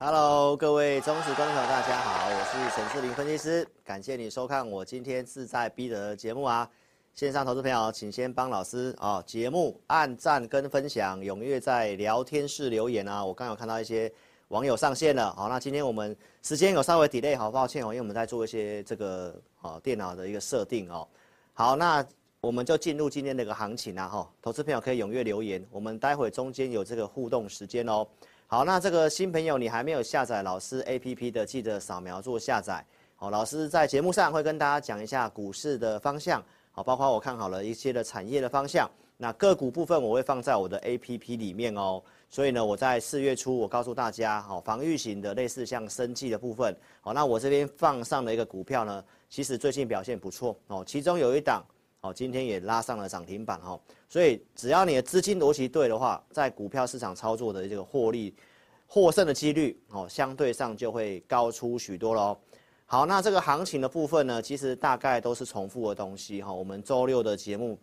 [0.00, 6.70] Hello，各位忠实观众，大家好，我是沈志玲分析师，感谢你收看我今天志在必得的节目啊！
[7.16, 13.24] 线上投资朋友，请先帮老师啊节目按赞跟分享，踊跃在聊天室留言啊！
[13.24, 14.10] 我刚有看到一些
[14.48, 21.08] 网友上线了，好，那今天我们时间有稍微 delay，好抱歉哦，因为我们在做一些这个啊电脑的一个设定哦。
[21.54, 22.06] 好，那
[22.40, 28.06] 我们就进入今天的一个行情啊哈，投资朋友可以踊跃留言，我们待会中间有这个互动时间哦。
[28.50, 32.82] 好，那这个新朋友你还没有下载老师 APP 的，记得扫描做下载。
[33.14, 38.90] 好，老师在节目上会跟大家讲一下股市的方向，好，包括我看好了一些的产业的方向。
[39.18, 42.02] 那个股部分我会放在我的 APP 里面哦。
[42.30, 51.62] 所以呢，我在四月初我告诉大家，好，防御型的类似像生技的部分，好，那我这边放上的一个股票呢，其实最近表现不错哦，其中有一档。
[52.00, 58.32] 好，今天也拉上了涨停板哈，所以只要你的资金逻辑对的话，在股票市场操作的这个获利
[58.86, 62.38] 获胜的几率哦，相对上就会高出许多喽。
[62.86, 66.52] 好，那这个行情的部分呢，其实大概都是重复的东西哈。
[66.52, 67.76] 我们周六的节目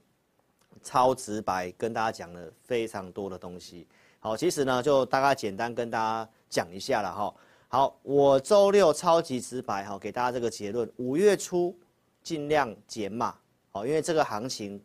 [0.82, 3.86] 超直白跟大家讲了非常多的东西。
[4.20, 7.36] 好，其实呢就大概简单跟大家讲一下了哈。
[7.68, 11.78] 好，我周六超级直白哈，给大家这个结论：五月初
[12.24, 13.36] 尽量减码。
[13.76, 14.82] 哦，因为这个行情，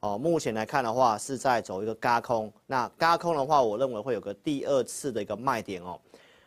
[0.00, 2.50] 哦，目前来看的话是在走一个轧空。
[2.66, 6.00] 那轧空的话，我认为会有个第二次的一个卖点哦。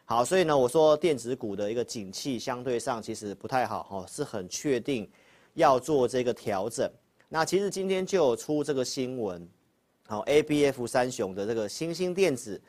[0.03, 5.07] 好，所以呢，我说电子股的一个景气相对上其实不太好哦，是很确定
[5.53, 6.90] 要做这个调整。
[7.28, 9.47] 那其实今天就有出这个新闻，
[10.07, 12.59] 好，ABF 三雄的这个欣兴电子，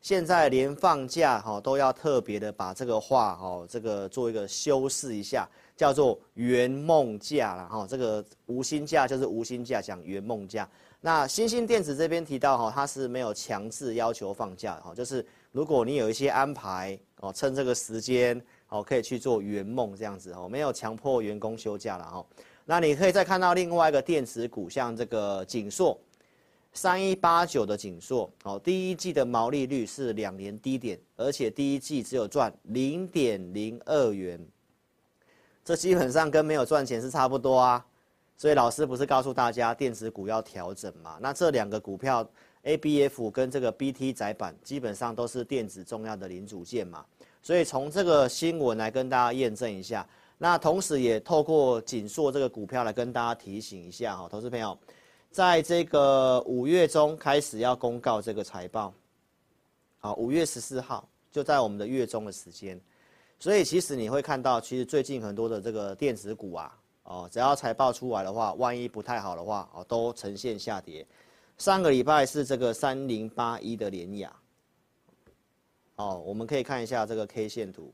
[0.00, 5.48] 现在连放假哈都要特别的把这个话哦，这个做一个修饰一下。
[5.78, 10.68] 叫做圆梦假了哈，这个无薪假就是无薪假，讲圆梦假。
[11.00, 22.26] 那欣兴电子这边提到哈，它是没有强制要求放假哈，就是如果你有一些安排哦，趁这个时间哦，可以去做圆梦这样子哦，没有强迫员工休假了哈。
[22.64, 25.96] 那你可以再看到另外一个电子股，像这个景硕，
[26.72, 34.44] 三一八九的景硕哦，第一季的毛利率是两年低点，而且第一季只有赚零点零二元。
[35.68, 37.84] 这基本上跟没有赚钱是差不多啊，
[38.38, 41.18] 所以老师不是告诉大家电子股要调整嘛？
[41.20, 42.26] 那这两个股票
[42.64, 47.04] ABF 跟这个 BT 窄板基本上都是电子重要的零组件嘛，
[47.42, 50.08] 所以从这个新闻来跟大家验证一下。
[50.38, 54.78] 那同时也透过景硕这个股票来跟大家提醒一下哈，投资朋友，
[55.30, 58.94] 在这个五月中开始要公告这个财报，
[59.98, 62.80] 好，五月十四号就在我们的月中的时间。
[63.40, 71.06] 所以其实你会看到，其实最近很多的这个电子股啊，哦，只要财报出来的话，万一不太好的话，哦，都呈现下跌。
[71.56, 74.32] 上个礼拜是这个三零八一的联亚，
[75.96, 77.92] 哦，我们可以看一下这个 K 线图，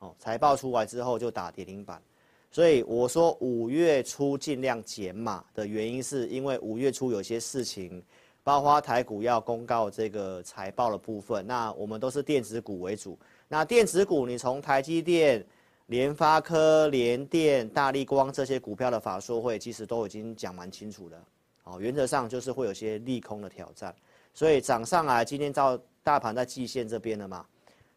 [0.00, 2.02] 哦，财报出来之后就打跌停板。
[2.50, 8.02] 所以我说五月初尽量减码的原因，是因为五月初有些事情，
[8.42, 13.16] 包括台股要公告这个财报的部分，那我们都是电子股为主。
[13.48, 15.44] 那电子股，你从台积电、
[15.86, 21.16] 联发科、联电、大立光这些股票的法说会，其实都已经讲蛮清楚了。
[21.62, 23.94] 哦，原则上就是会有些利空的挑战，
[24.34, 27.46] 所以涨上来，今天照大盘在季线这边了嘛，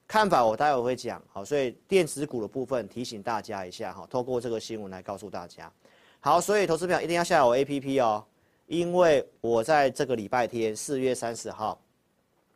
[0.07, 1.19] 看法我待会会讲。
[1.31, 5.71] 好，所以电子股的部分提醒大家一下哈，透过这个新闻来告诉大家。
[6.19, 8.23] 好，所以投资票一定要下载我 APP 哦，
[8.67, 11.81] 因为我在这个礼拜天四月三十号，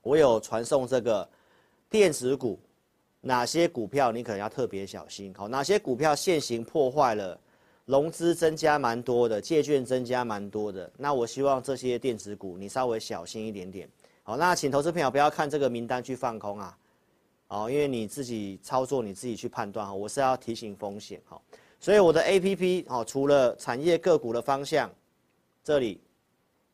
[0.03, 1.27] 我有传送这个
[1.89, 2.59] 电子股。
[3.25, 5.33] 哪些股票你可能要特别小心？
[5.33, 7.39] 好，哪些股票现行破坏了，
[7.85, 10.91] 融资增加蛮多的，借券增加蛮多的。
[10.97, 13.87] 那我希望这些电子股你稍微小心一点点。
[14.23, 16.77] 好，那请投资朋友不要看这个名单去放空啊。
[17.47, 19.93] 哦，因为你自己操作你自己去判断哈。
[19.93, 21.41] 我是要提醒风险哈。
[21.79, 24.89] 所以我的 APP 哦，除了产业个股的方向，
[25.63, 26.01] 这里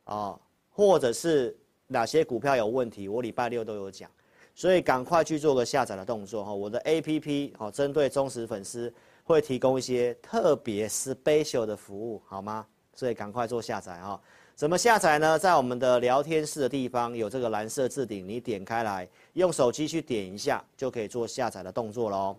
[0.06, 0.40] 哦，
[0.72, 1.56] 或者是
[1.86, 4.10] 哪些股票有问题，我礼拜六都有讲，
[4.60, 6.54] 所以赶快去做个下载的动作哈。
[6.54, 12.68] 我的 APP 哦，针对忠实粉丝会提供一些特别 special 的服务，好吗？
[12.94, 14.20] 所以赶快做下载哈。
[14.56, 15.40] 怎么下载呢？
[15.40, 22.36] 在我们的聊天室的地方有这个蓝色置顶，你点开来，用手机去点一下，就可以做下载的动作喽。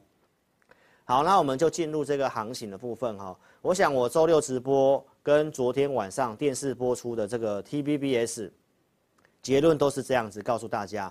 [1.05, 3.35] 好，那我们就进入这个行情的部分哈。
[3.63, 8.51] 我想我周六直播跟昨天晚上电视播出的这个 TVBS
[9.41, 11.11] 结论都是这样子，告诉大家，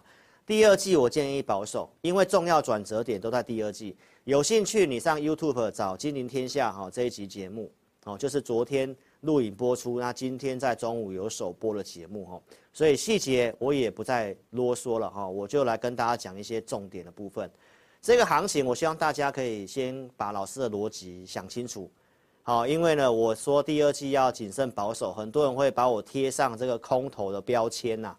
[0.50, 3.96] 第二季我建议保守，因为重要转折点都在第二季。
[4.24, 7.72] 有兴趣你上 YouTube 找《金陵天下》哈这一集节目
[8.06, 8.96] 哦，就是昨天。
[9.22, 12.42] 录影播出，那今天在中午有首播的节目哈，
[12.74, 17.48] 所以细节我也不再啰嗦了哈，我就来跟大家讲一些重点的部分。
[18.02, 21.92] 这个行情，我希望大家可以先把老师的逻辑想清楚，
[22.42, 28.16] 好，因为呢，我说第二季要谨慎保守，很多人会把我贴上这个空头的标签呐。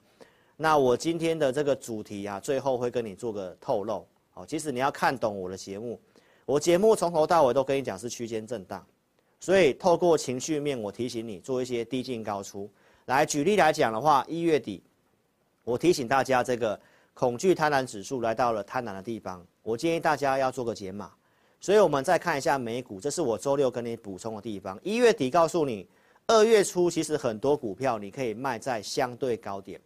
[0.62, 5.98] 那我今天的这个主题啊，最后会跟你做个透露，好，其实你要看懂我的节目，
[6.44, 8.84] 我节目从头到尾都跟你讲是区间震荡。
[9.40, 12.70] 所以透过情绪面，我提醒你做一些低进高出。
[13.06, 14.82] 来举例来讲的话，一月底，
[15.64, 16.78] 我提醒大家这个
[17.14, 21.10] 恐惧贪婪指数来到了贪婪的地方，我建议大家要做个解码。
[21.58, 24.78] 所以我们再看一下美股，这是我周六跟你补充的地方。
[24.82, 25.88] 一月底告诉你，
[26.26, 29.80] 二月初其实很多股票你可以卖在相对高点。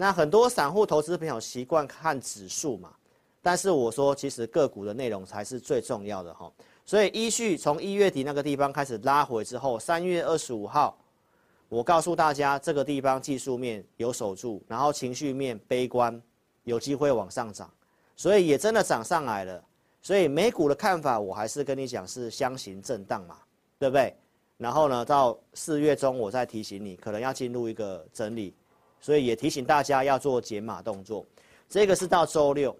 [0.00, 2.90] 那很多散户投资朋友习惯看指数嘛，
[3.42, 6.50] 但是我说其实个股的内容才是最重要的哈。
[6.86, 10.96] 所以依序从一月底那个地方开始拉回之后，三月二十五号，
[11.68, 16.18] 我告诉大家这个地方技术面有守住，然后情绪面悲观，
[16.64, 17.70] 有机会往上涨，
[18.16, 19.62] 所以也真的涨上来了。
[20.00, 23.36] 所以美股的看法，我还是跟你讲是箱型震荡嘛，
[23.78, 24.16] 对不对？
[24.56, 28.54] 然后呢，到四月中我再提醒你，可能要进入一个整理，
[29.00, 31.26] 所以也提醒大家要做减码动作。
[31.68, 32.76] 这个是到周六，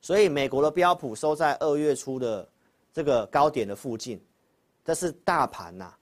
[0.00, 2.48] 所以美国的标普收在二月初的。
[2.96, 4.18] 这个高点的附近，
[4.82, 5.92] 这是大盘呐、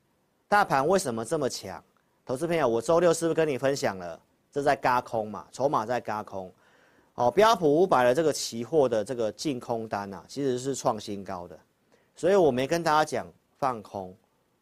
[0.46, 1.82] 大盘为什么这么强？
[2.24, 4.20] 投资朋友，我周六是不是跟你分享了？
[4.52, 6.54] 这在加空嘛，筹码在加空。
[7.16, 11.58] 哦，标普五百的这个期货的这个净空单呐、其实是创新高的。
[12.14, 13.26] 所以我没跟大家讲
[13.58, 14.16] 放空，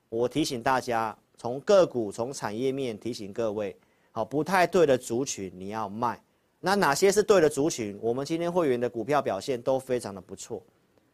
[0.08, 3.76] 我提醒大家，从个股、从产业面提醒各位，
[4.12, 6.22] 好，不太对的族群你要卖。
[6.60, 7.98] 那哪些是对的族群？
[8.00, 10.62] 我们今天会员的股票表现都非常的不错。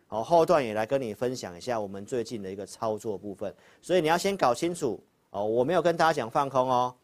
[0.08, 5.44] 好，后段也来跟你分享一下我们最近的一个操作部分，所以你要先搞清楚哦。
[5.44, 6.94] 我没有跟大家讲放空哦，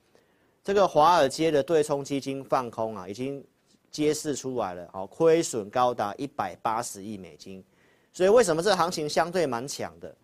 [0.62, 3.42] 这个华尔街的对冲基金放空啊，已经
[3.90, 7.64] 揭示出来了，哦，亏损高达一百八十亿美金。
[8.12, 10.14] 所以为什么这行情相对蛮强的？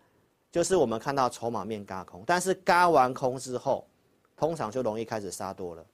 [0.50, 3.87] 就是我们看到筹码面轧空，但是轧完空之后，
[4.40, 5.84] 通常就容易开始杀多了。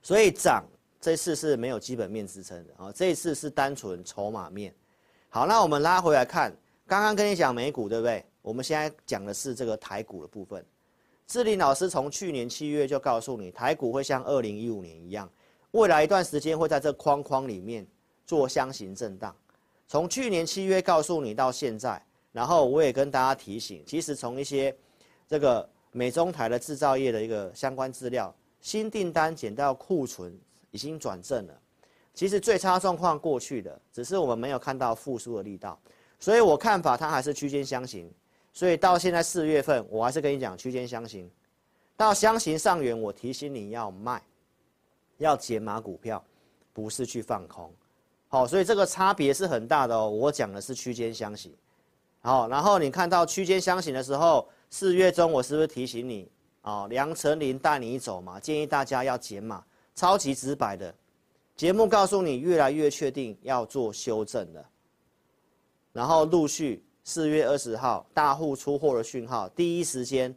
[0.00, 0.64] 所以涨
[1.00, 4.72] 这次是没有基本面支撑的啊，这次是单纯筹码面。
[5.28, 6.56] 好，那我们拉回来看，
[6.86, 8.24] 刚刚跟你讲美股，对不对？
[8.42, 10.64] 我们现在讲的是这个台股的部分。
[11.26, 15.28] 志霖老师从去年七月就告诉你，台股会像二零一五年一样，
[15.72, 17.84] 未来一段时间会在这框框里面
[18.24, 19.34] 做箱型震荡。
[19.88, 24.74] 从去年七月告诉你到现在，然后我也跟大家提醒，其实从一些
[25.26, 30.36] 这个美中台的制造业的一个相关资料，新订单减到库存
[30.70, 31.54] 已经转正了。
[32.14, 35.78] 其实最差状况过去的，只是我们没有看到复苏的力道，
[36.18, 38.10] 所以我看法它还是区间箱型，
[38.52, 41.30] 所以到现在四月份，我还是跟你讲区间箱型，
[41.96, 44.20] 到箱型上缘，我提醒你要卖，
[45.18, 46.20] 要减码股票，
[46.72, 47.72] 不是去放空，
[48.26, 50.10] 好，所以这个差别是很大的哦。
[50.10, 51.54] 我讲的是区间箱型，
[52.20, 56.30] 好，然后你看到区间箱型的时候，四月中我是不是提醒你，
[56.62, 60.94] 哦，梁成林带你走嘛，建议大家要减码，超级直白的。
[61.56, 64.70] 节目告诉你，越来越确定要做修正了，
[65.92, 70.32] 然后陆续四月二十号大户出货的讯号，第一时间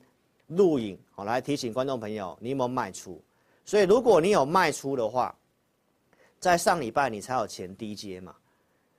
[0.47, 3.21] 录影，好来提醒观众朋友，你有没有卖出？
[3.65, 5.35] 所以如果你有卖出的话，
[6.39, 8.35] 在上礼拜你才有钱低接嘛，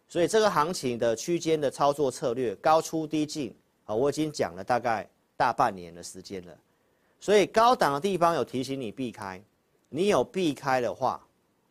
[0.08, 3.52] 所以这个行情的区间的操作策略，高出低进，
[3.84, 5.08] 啊，我已经讲了大概
[5.42, 6.56] 大半年的时间了，
[7.18, 9.42] 所以高档的地方有提醒你避开，
[9.88, 11.20] 你有避开的话。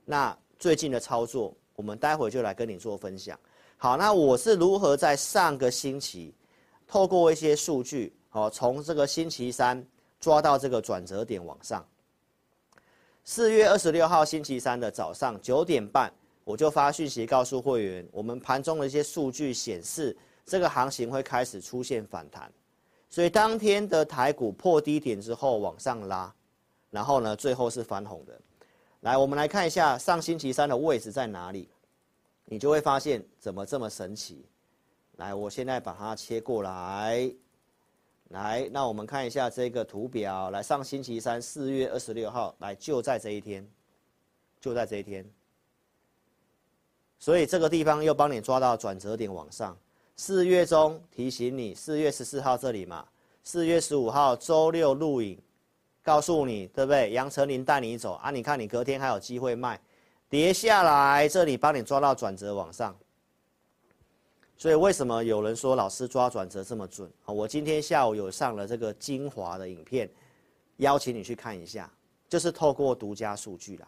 [0.04, 3.40] 那最近的操作，我们待会就来跟你做分享。
[3.78, 6.34] 好，那我是如何在上个星期，
[6.86, 9.82] 透过一些数据，好，从这个星期三
[10.20, 11.82] 抓到这个转折点往上。
[13.24, 16.12] 四月二十六号星期三的早上九点半，
[16.44, 22.52] 我就发讯息告诉会员，我们盘中的一些数据显示，这个行情会开始出现反弹，
[23.12, 26.34] 所以当天的台股破低点之后往上拉。
[26.90, 28.38] 然后呢，最后是翻红的。
[29.00, 31.70] 来，我们来看一下上星期三的位置在哪里，
[32.44, 34.46] 你就会发现怎么这么神奇。
[35.16, 37.34] 来，我现在把它切过来。
[38.28, 40.50] 来，那我们看一下这个图表。
[40.52, 43.66] 来，上星期三四月二十六号，来就在这一天，
[44.60, 45.26] 就在这一天。
[47.20, 49.78] 所以这个地方又帮你抓到转折点往上。
[50.24, 53.04] 四月中提醒你，四月十四号这里嘛，
[53.44, 55.36] 四月十五号周六录影。
[56.04, 57.10] 告诉你，对不对？
[57.10, 58.30] 杨丞琳带你走啊！
[58.30, 59.82] 你看，你隔天还有机会卖，
[60.30, 62.96] 跌下来这里帮你抓到转折往上。
[64.58, 67.12] 所以为什么有人说老师抓转折这么准？
[67.26, 70.08] 我今天下午有上了这个精华的影片，
[70.78, 71.92] 邀请你去看一下，
[72.30, 73.88] 就是透过独家数据啦。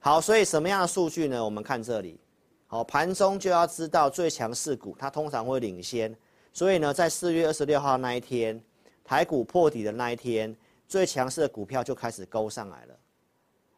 [0.00, 1.44] 好，所以什么样的数据呢？
[1.44, 2.18] 我们看这里，
[2.68, 6.16] 好，盘中就要知道最强势股，它通常会领先。
[6.52, 8.62] 所以呢，在四月二十六号那一天，
[9.02, 10.56] 台股破底的那一天。
[10.86, 12.98] 最强势的股票就开始勾上来了，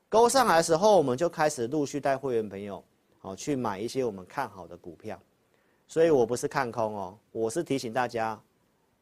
[0.09, 2.81] 勾上来的时候，我们就开始陆续带会员朋友，
[3.19, 5.21] 好去买一些我们看好的股票，
[5.89, 8.41] 所以我不是看空哦，我是提醒大家，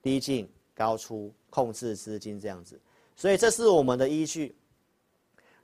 [0.00, 2.80] 低进高出，控制资金这样子，
[3.14, 4.57] 所以这是我们的依据。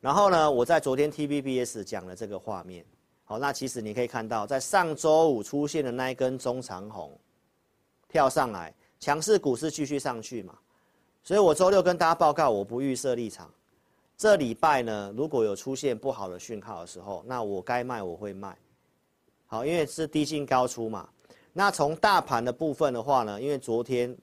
[0.03, 2.85] 然后呢，我在昨天 TVBS 讲了这个画面，
[3.25, 7.19] 好，那其实你可以看到，在上周五出现的那一根中长红，
[8.09, 10.57] 跳上来，强势股是继续上去嘛？
[11.23, 13.51] 所以我周六跟大家报告，我不预设立场。
[14.17, 18.57] 这礼拜呢，如果有出现不好的讯号的时候，那我该卖我会卖。
[19.47, 21.09] 好，因为是低进高出嘛。
[21.53, 24.15] 那从大盘的部分的话呢，因为昨天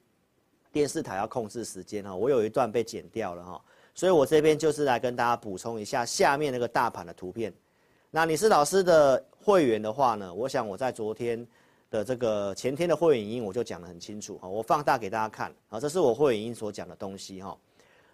[0.71, 3.61] 电视台要控制时间哈，我有一段被剪掉了哈，
[3.95, 7.51] 所以我这边就是来跟大家补充一下下面那个大盘的图片。
[8.11, 11.47] 那你是老师的会员的话呢，我想我在昨天。
[11.89, 17.57] 的这个前天的会员音我就讲得很清楚哈，我放大给大家看啊，这是我会员影音所讲的东西哈。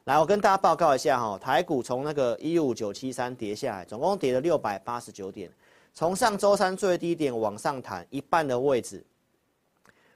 [0.05, 5.47] 来，我跟大家报告一下哈，台股从那个一五九七三跌下来，总共跌了六百八十九点，
[5.93, 9.05] 从上周三最低点往上弹一半的位置，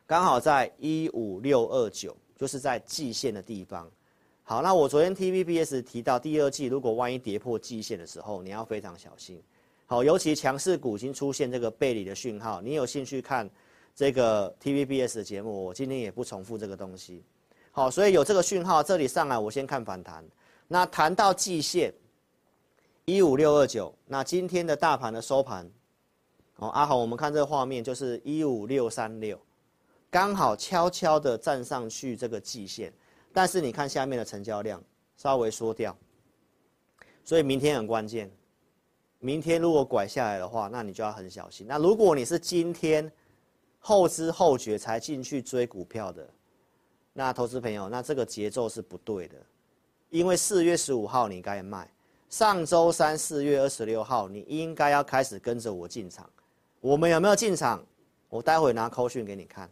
[0.07, 3.87] 刚好在一五六二九，就是在季线的地方。
[4.41, 9.39] 好，那我昨天 TVBS 提到第二季如果万一跌破季线的时候，你要非常小心。
[9.91, 13.49] 好，尤其强势股已经出现这个背离的讯号，你有兴趣看
[13.93, 17.21] 这个 TVBS 的节目，我今天也不重复这个东西。
[17.73, 20.23] 好，所以有这个讯号，这里上来我先看反弹，
[20.69, 21.93] 那谈到季线
[23.03, 25.69] 一五六二九，那今天的大盘的收盘，
[26.55, 29.37] 哦，阿豪，我们看这个画面就是一五六三六，
[30.09, 32.93] 刚好悄悄的站上去这个季线，
[33.33, 34.81] 但是你看下面的成交量
[35.17, 35.93] 稍微缩掉，
[37.25, 38.31] 所以明天很关键。
[39.23, 41.67] 明天如果拐下来的话，那你就要很小心。
[41.69, 43.09] 那如果你是今天
[43.79, 46.27] 后知后觉才进去追股票的，
[47.13, 49.35] 那投资朋友，那这个节奏是不对的，
[50.09, 51.87] 因为四月十五号你该卖，
[52.29, 56.27] 上周三四月二十六号你应该要开始跟着我进场。
[56.79, 57.85] 我们有没有进场？
[58.27, 59.69] 我待会拿扣讯给你看。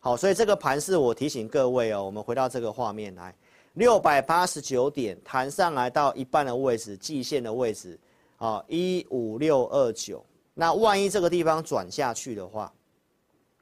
[0.00, 3.32] 好，所以这个盘是我提醒各位哦，我们回到这个画面来，
[3.74, 7.96] 六百八十九点弹上来到一半的位置，季线的位置。
[8.36, 10.24] 啊，一五六二九，
[10.54, 12.72] 那万一这个地方转下去的话，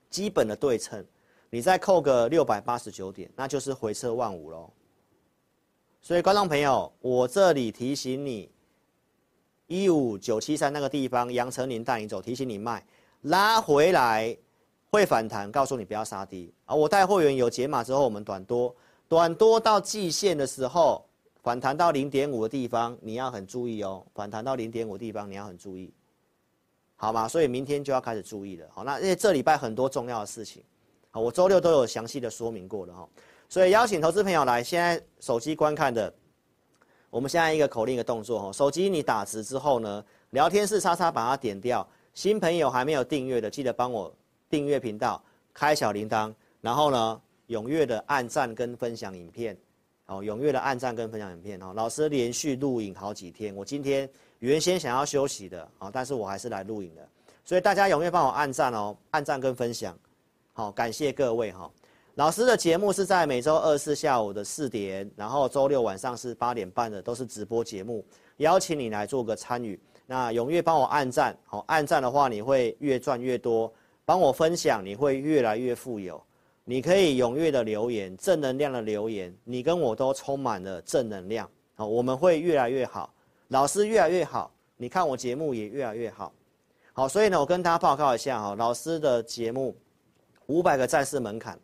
[0.09, 1.05] 基本的对称，
[1.51, 4.71] 你再扣个六百八十九点，那就是回撤万五喽。
[6.01, 8.51] 所以观众朋友，我这里提醒你，
[9.67, 12.85] 一五九七三那个地方，杨丞琳带你走，提醒你卖，
[13.21, 14.37] 拉回来
[14.91, 16.75] 会反弹，告诉你不要杀低啊。
[16.75, 18.75] 我带会员有解码之后，我们短多，
[19.07, 21.07] 短多到季线的时候。
[21.43, 24.07] 反弹到零点五的地方，你要很注意哦。
[24.15, 25.93] 反弹到零点五的地方，你要很注意，
[26.95, 27.27] 好吗？
[27.27, 28.67] 所以明天就要开始注意了。
[28.71, 30.63] 好，那因为这礼拜很多重要的事情，
[31.11, 33.09] 好，我周六都有详细的说明过了哈。
[33.49, 36.15] 所以邀请投资朋友来，现在手机观看的，
[37.11, 38.53] 我们现在一个口令的动作哈。
[38.53, 41.87] 手机你打直之后呢，聊天室叉叉把它点掉。
[42.15, 44.15] 新朋友还没有订阅的，记得帮我
[44.49, 45.21] 订阅频道，
[45.53, 49.57] 开小铃铛，然后呢，踊跃的按赞跟分享影片。
[50.07, 54.09] 哦，踊跃的按赞跟分享影片哦，老师连续录影好几天，我今天
[54.41, 57.09] 原先想要休息的啊，但是我还是来录影的，
[57.45, 59.97] 所以大家踊跃帮我按赞哦，按赞跟分享，
[60.53, 61.71] 好，感谢各位哈。
[62.17, 68.05] 老师的节目是在每周二四下午的四点，然后周六晚上是八点半的，都是直播节目，
[68.37, 69.81] 邀请你来做个参与。
[70.05, 73.73] 那踊跃帮我按赞，好，按赞的话你会越赚越多，
[74.05, 76.23] 帮我分享你会越来越富有。
[76.65, 83.13] 你可以踊跃的留言，正能量的留言，你跟我都充满了正能量，好，我们会越来越好，
[83.49, 86.33] 老师越来越好，你看我节目也越来越好，
[86.93, 89.77] 好，所以呢，我跟大家报告一下哈，老师的节目
[90.47, 91.59] 五百个战士门槛，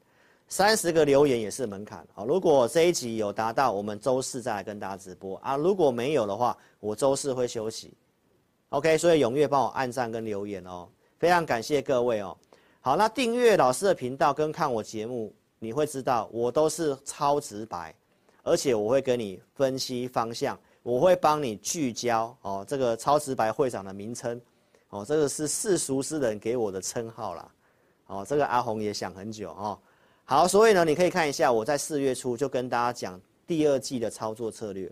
[0.49, 2.07] 三十个留言也是门槛。
[2.13, 5.57] 好，如果这一集有达到，我们周四再来跟大家直播啊。
[5.57, 7.93] 如果没有的话，我周四会休息。
[8.71, 10.89] OK，所以踊跃帮我按赞跟留言哦，
[11.19, 12.37] 非常感谢各位哦。
[12.81, 17.95] 好，那订阅老师的频道跟看我节目，你会知道我都是超直白，
[18.43, 22.65] 而且我会跟你分析方向，我会帮你聚焦哦。
[22.67, 24.41] 这个超直白会长的名称
[24.91, 27.51] 哦，这个是世俗之人给我的称号啦。
[28.07, 29.79] 哦，这个阿红也想很久哦。
[30.25, 34.91] 好，所以呢，你可以看一下我在四月初就跟大家讲第二季的操作策略。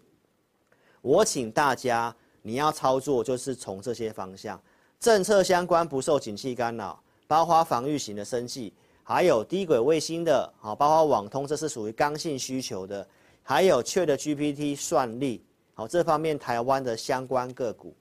[1.00, 4.60] 我请大家，你要操作就是从这些方向，
[4.98, 13.06] 政策相关不受景气干扰，包括防御型的生技，还有低轨卫星的，好，包括网通，这是属于刚性需求的，
[13.42, 17.94] 还有 ChatGPT 算力，好，这方面台湾的相关个股。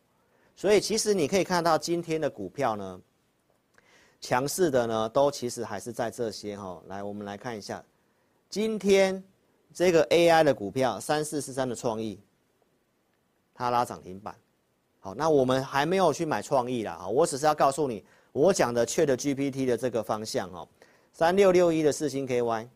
[0.56, 3.02] 所以其实你可以看到今天的股票呢。
[4.22, 6.82] 强势的呢，都其实还是在这些哈。
[6.88, 7.84] 来，我们来看一下，
[8.50, 9.24] 今天
[9.72, 12.20] 这个 AI 的股票三四四三的创意，
[13.54, 14.34] 它拉涨停板。
[15.00, 18.04] 好，那我们还没有去买创意啦，我只是要告诉你，
[18.36, 20.68] 我讲的 ChatGPT 的这个方向哦。
[21.14, 22.68] 三六六一的四星 KY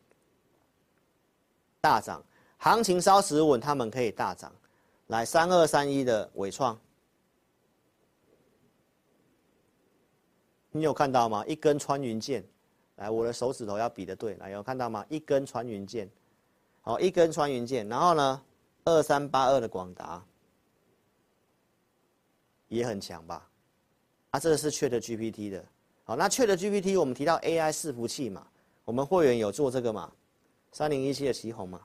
[1.82, 2.24] 大涨，
[2.58, 4.50] 行情稍时稳，他们可以大涨。
[5.08, 6.80] 来，三二三一的纬创。
[10.72, 11.44] 你有看到吗？
[11.46, 12.42] 一根穿云箭，
[12.96, 15.06] 来，我的手指头要比的对，来，有看到吗？
[15.10, 16.10] 一根穿云箭，
[16.80, 18.42] 好，一根穿云箭，然后呢，
[18.86, 20.24] 二三八二的广达
[22.70, 23.49] 也很强吧？
[24.32, 25.66] 啊，这个是 ChatGPT 的，
[26.04, 28.46] 好，那 ChatGPT 我们提到 AI 伺服器嘛，
[28.86, 30.12] 我们会员有做这个嘛？
[30.72, 31.82] 三零一七的奇鋐嘛，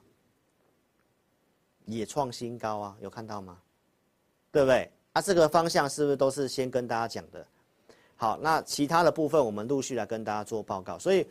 [1.86, 3.58] 也创新高啊，有看到吗？
[4.52, 4.90] 对不对？
[5.14, 7.46] 啊，这个方向是不是都是先跟大家讲的？
[8.16, 10.98] 好，那其他的部分我们陆续来跟大家做报告。
[10.98, 11.26] 所以，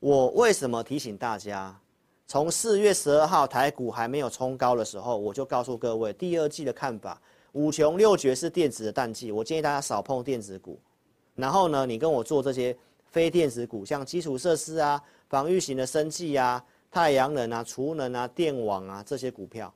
[0.00, 1.78] 我为什么提醒大家，
[2.26, 7.22] 从四月十二号台股还没有冲高的时候，我就告诉各位第二季的看法。
[7.56, 10.78] 五穷六绝是电子的淡季，我建议大家少碰电子股。
[11.34, 19.72] 然后呢，你跟我做这些非电子股，像基础设施啊、防御型的生技啊、太阳能啊、储能啊、电网啊这些股票，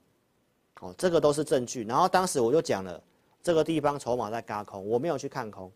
[0.81, 1.83] 哦，这个都是证据。
[1.85, 3.03] 然后当时我就讲了，
[3.43, 5.73] 这个地方筹码在轧空，我没有去看空。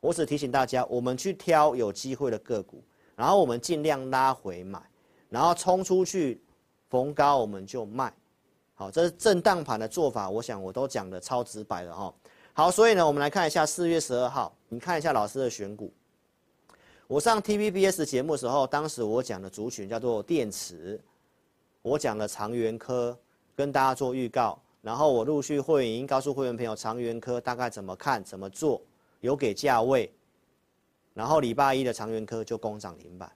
[0.00, 2.82] 我只提醒大家，我们去挑有机会的个股，
[3.14, 4.82] 然后我们尽量拉回买，
[5.28, 6.42] 然后冲出去
[6.90, 8.12] 逢高我们就卖。
[8.78, 12.14] 好，这是震荡盘的做法，我想我都讲的超直白了哈。
[12.52, 15.92] 好，所以呢，我们来看一下四月十二号，你看一下老师的选股。
[17.08, 21.00] 我上 TVBS 节目的时候，当时我讲的族群叫做电池，
[21.80, 23.18] 我讲了长源科，
[23.56, 28.80] 跟大家做预告，然后我陆续会员告诉会员朋友长源科大概怎么看怎么做。
[29.22, 30.12] 有给价位，
[31.14, 33.32] 然后礼拜一的长源科就攻涨停板，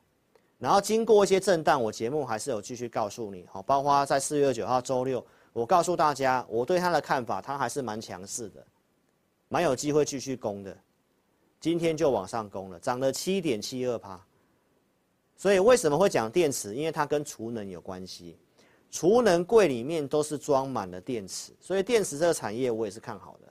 [0.61, 8.63] 然后经过一些震荡，我节目还是有继续告诉你，好，包括在四月九号周六，我告诉大家我对它的看法，它还是蛮强势的，
[9.49, 10.77] 蛮有机会继续攻的，
[11.59, 14.23] 今天就往上攻了，涨了七点七二趴，
[15.35, 16.75] 所以为什么会讲电池？
[16.75, 18.37] 因为它跟储能有关系，
[18.91, 23.51] 储能柜里面都是装满了电池，所以电池这个产业我也是看好的。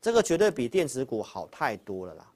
[0.00, 2.28] 这个绝对比电子股好太多了啦，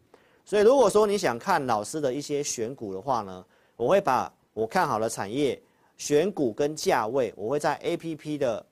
[0.45, 3.45] 所以如果说你想看老师的一些选股的话呢，
[3.83, 5.61] 我会把我看好的产业
[5.97, 8.65] 选股跟价位，我会在 APP 的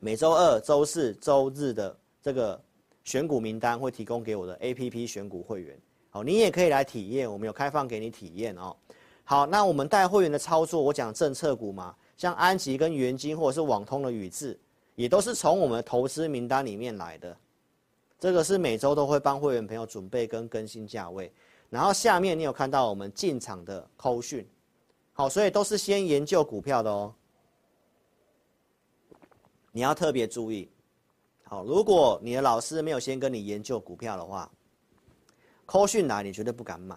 [0.00, 2.60] 每周二、周四、周日的这个
[3.04, 5.78] 选股名单会提供给我的 APP 选股会员，
[6.10, 8.74] 好，你也可以来体验，我们有开放给你体验哦。
[9.22, 14.58] 好，那我们带会员的操作，我讲政策股嘛，像安吉跟元金或者是网通的宇智，
[14.96, 17.36] 也都是从我们的投资名单里面来的。
[18.18, 21.32] 这个是每周都会帮会员朋友准备跟更新价位，
[21.72, 24.46] 然后下面你有看到我们进场的扣讯，
[25.14, 27.14] 好，所以都是先研究股票的哦。
[29.70, 30.70] 你要特别注意，
[31.44, 34.50] 好，如果你的老师没有先跟你研究股票的话，
[35.64, 36.94] 扣讯来你绝对不敢买，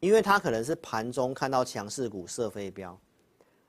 [0.00, 2.98] 因为他可能是盘中看到强势股射飞镖，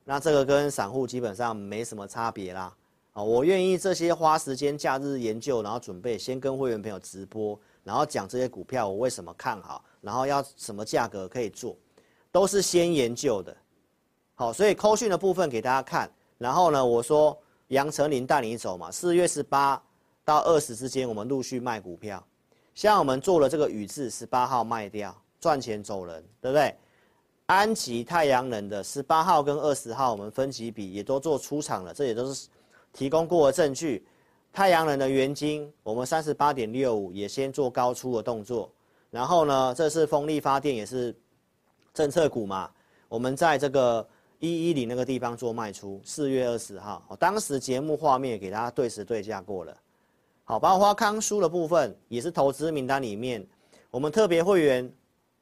[0.06, 2.73] 那这个跟散户基本上没什么差别啦。
[3.12, 11.77] 我愿意这些花时间假日研究，然后准备先跟会员朋友直播，然后讲这些股票我为什么看好，然后要什么价格可以做，
[12.31, 13.55] 都是先研究的。
[14.35, 19.81] 好，所以扣讯的部分给大家看，然后呢，我说杨丞琳带你走嘛，四月十八
[20.23, 22.25] 到二十之间，我们陆续卖股票，
[22.73, 26.75] 像我们做了这个宇智，十八号卖掉赚钱走人，对不对？
[27.47, 32.47] 安吉太阳能的十八号跟二十号我们分级比也都做出场了，这也都是。
[32.91, 34.03] 提供过的证据，
[34.51, 38.67] 太阳能的元晶，我们三十八点六五也先做高出的动作，
[39.12, 41.15] 然后呢，这是风力发电也是
[41.93, 42.69] 政策股嘛，
[43.08, 49.76] 我们在这个一一零那个地方做卖出，四月二十号，我当时节目画面给大家对时对价过了。
[50.43, 53.45] 好，包括康舒的部分也是投资名单里面，
[53.91, 54.91] 我们特别会员，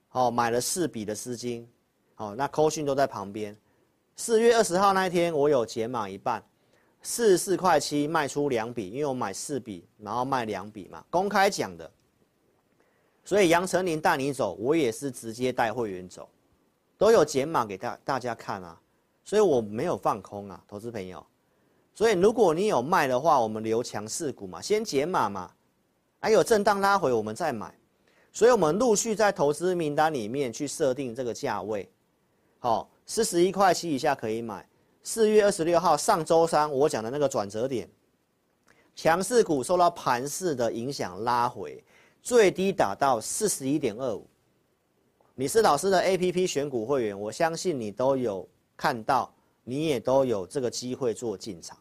[0.07, 1.67] 好买了四笔的资金，
[2.15, 3.55] 好，那扣讯都在旁边。
[4.15, 6.43] 四月二十号那一天，我有减码一半，
[7.01, 11.91] 四十四块七卖出两笔，因为我买四笔，然后卖两笔嘛，公开讲的。
[13.27, 16.29] 所以杨丞琳带你走，我也是直接带会员走，
[16.97, 18.79] 都有解码给大大家看啊，
[19.25, 21.21] 所以我没有放空啊，投资朋友。
[21.93, 25.51] 所以，如果你有卖的话，我们留强势股嘛，先解码嘛，
[26.21, 27.77] 还有震荡拉回，我们再买。
[28.31, 31.91] 所以，我们陆续在投资名单里面去设定这个价位，
[32.59, 34.65] 好，四十一块七以下可以买。
[35.03, 37.89] 四月二十六号上周三我讲的那个转折点，
[38.95, 41.83] 强势股受到盘势的影响拉回，
[42.27, 44.27] 最低打到四十一点二五。
[45.33, 51.77] 你是老师的 APP 选股会员，我相信你都有看到，你也都有这个机会做进场。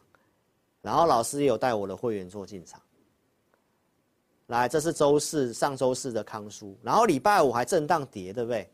[0.81, 2.81] 然后老师也有带我的会员做进场，
[4.45, 8.69] 来，这是周四上周四的康舒，然后礼拜五还震荡跌，对不对？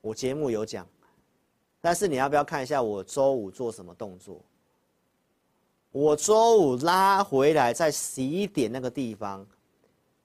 [0.00, 0.86] 我节目有讲，
[1.82, 4.40] 但是你要不要看一下我周五做什么动作？
[5.90, 9.46] 我周五拉回来在十一点那个地方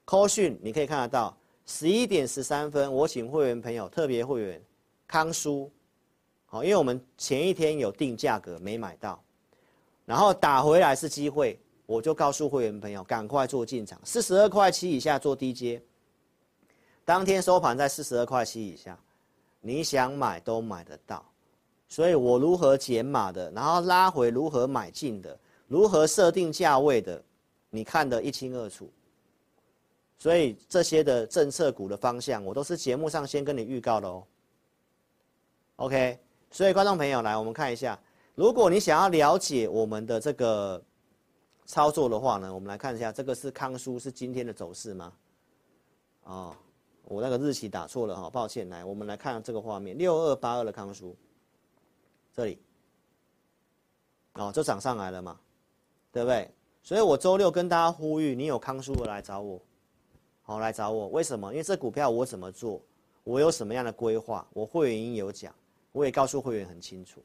[0.07, 4.63] 科讯你可以看得到，十一点十三分，我请会员朋友特别会员
[5.05, 5.69] 康叔，
[6.45, 9.21] 好，因为我们前一天有定价格没买到。
[10.05, 15.81] 然后打回来是机会，我就告诉会员朋友赶快做进场，四十二块七以下做低接。
[17.03, 18.97] 当天收盘在四十二块七以下，
[19.59, 21.21] 你想买都买得到。
[21.89, 27.21] 所以我如何减码的，然后拉回如何买进的，如何设定价位的，
[27.69, 28.89] 你看得一清二楚。
[30.17, 34.23] 所以这些的政策股的方向，我都是节目上先跟你预告的哦。
[35.77, 37.99] OK，所以观众朋友来，我们看一下。
[38.33, 40.83] 如果你想要了解我们的这个
[41.65, 45.13] 操作的话呢，我们来看一下，这个是康叔是今天的走势吗？
[46.23, 46.55] 哦，
[47.05, 48.67] 我那个日期打错了哈，抱歉。
[48.69, 51.15] 来，我们来看这个画面，六二八二的康叔，
[52.33, 52.59] 这里，
[54.33, 55.39] 哦，就涨上来了嘛，
[56.11, 56.49] 对不对？
[56.83, 59.61] 所以我周六跟大家呼吁，你有康叔的来找我，
[60.47, 61.09] 好，来找我。
[61.09, 61.51] 为什么？
[61.51, 62.81] 因为这股票我怎么做，
[63.25, 65.53] 我有什么样的规划，我会员有讲，
[65.91, 67.21] 我也告诉会员很清楚。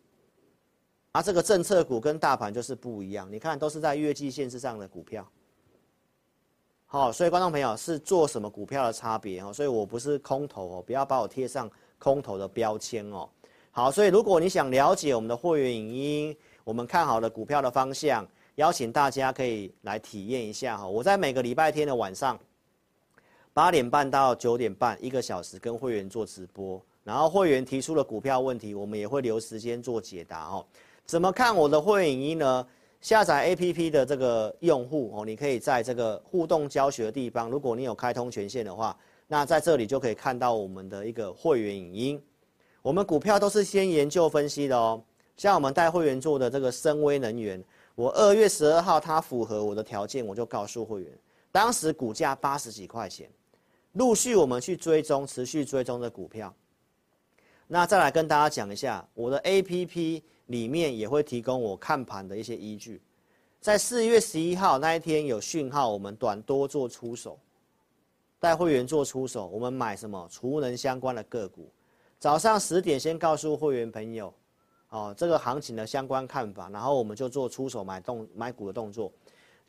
[1.13, 5.25] 啊，这个政策股跟大盘就是不一样，你看都是在月季线之上的股票。
[6.85, 9.53] 好，所以观众朋友是做什么股票的差别哦？
[9.53, 13.31] 所以我不是空头哦，不要把我贴上空头的标签哦。
[13.71, 20.89] 好，所以如果你想了解我们的会员影音，我们看好的股票的方向，邀请大家可以来体验一下哈。
[20.89, 22.37] 我在每个礼拜天的晚上
[23.55, 30.65] 八点半到九点半一个小时跟会员做直播，然后会员提出了股票问题，我们也会留时间做解答哦。
[31.05, 32.67] 怎么看我的会员影音呢？
[33.03, 42.23] 下载 APP 的这个用户哦，你可以在这个互动教学的地方，如果你有开通权限的话，那在这里就可以看到我们的一个会员影音。
[42.81, 45.03] 我们股票都是先研究分析的哦，
[45.37, 47.63] 像我们带会员做的这个森崴能源，
[47.97, 51.13] 我二月十二号它符合我的条件，我就告诉会员，
[51.51, 53.29] 当时股价八十几块钱，
[53.93, 56.55] 陆续我们去追踪，持续追踪的股票。
[57.67, 60.23] 那再来跟大家讲一下我的 APP。
[60.47, 63.01] 里面也会提供我看盘的一些依据，
[63.59, 67.39] 在四月十一号那一天有讯号，我们短多做出手，
[68.39, 71.73] 带会员做出手，我们买什么储能相关的个股，
[72.19, 74.35] 早上十点先告诉会员朋友，
[74.91, 79.11] 哦，这个行情的相关看法，然后我们就做出手买动买股的动作，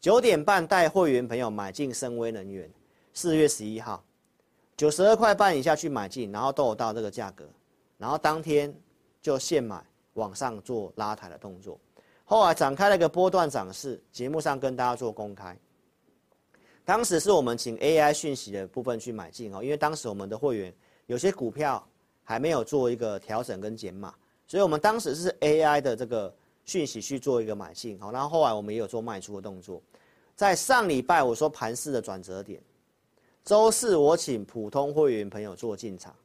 [0.01, 2.69] 九点半带会员朋友买进深威能源，
[3.13, 4.03] 四月十一号，
[4.77, 7.45] 九十二块半以下去买进，然后都有到这个价格，
[7.97, 8.73] 然后当天
[9.21, 9.83] 就现买。
[10.15, 11.75] 往上做拉抬的动作，
[12.23, 15.57] 后来展开了一个波段涨势，节目上跟大家做公开。
[16.86, 20.71] 当时是我们请 AI 讯息的部分去买进哦，因为当时我们的会员
[21.07, 21.83] 有些股票
[22.23, 24.13] 还没有做一个调整跟减码，
[24.45, 26.31] 所以我们当时是 AI 的这个
[26.63, 29.81] 讯息去做一个买进，好，然后后来我们也有做卖出的动作。
[30.36, 32.62] 在上礼拜我说盘势的转折点，
[33.43, 36.15] 周四我请普通会员朋友做进场，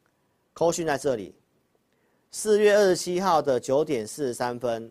[0.53, 1.35] 扣讯在这里。
[2.31, 4.89] 四月二十七号的九点四十三分，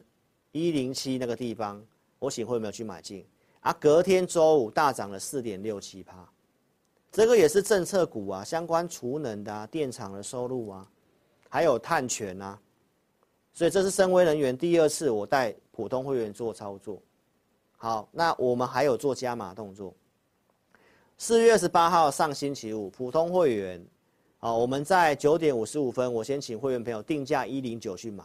[0.51, 1.81] 一零七那个地方，
[2.19, 3.25] 我请会员去买进
[3.61, 3.71] 啊？
[3.79, 6.29] 隔天周五大涨了四点六七趴，
[7.13, 10.85] 这个也是政策股啊，相关储能的啊，电厂的收入啊，
[11.47, 12.59] 还有碳权啊，
[13.53, 17.01] 所以这是森崴能源第二次我带普通会员做操作。
[17.77, 19.95] 好，那我们还有做加码动作。
[21.19, 23.83] 四月二十八号上星期五，普通会员。
[24.37, 28.23] 好，我们在九点五十五分，我先请会员朋友定价一零九去买，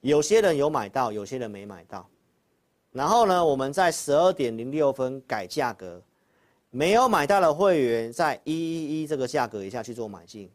[0.00, 2.04] 有些人有买到，有些人没买到。
[2.90, 6.02] 然后呢，我们在十二点零六分改价格，
[6.70, 10.50] 没有买到的会员在一一一这个价格以下去做买进。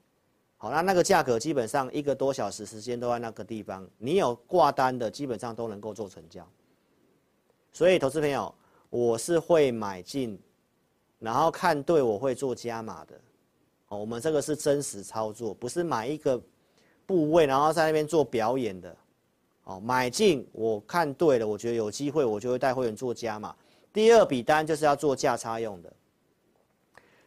[0.57, 6.45] 好，那那个价格基本上一个多小时时间都在那个地方，你有挂单的基本上都能够做成交。
[7.71, 8.53] 所以，投资朋友，
[8.89, 10.37] 我是会买进，
[11.19, 13.19] 然后看对我会做加码的。
[13.89, 16.41] 哦，我们这个是真实操作，不是买一个
[17.05, 18.95] 部位然后在那边做表演的。
[19.63, 23.55] 哦，买进我看对了，我觉得有机会，我就会带会员做加码。
[23.91, 25.91] 第二笔单就是要做价差用的。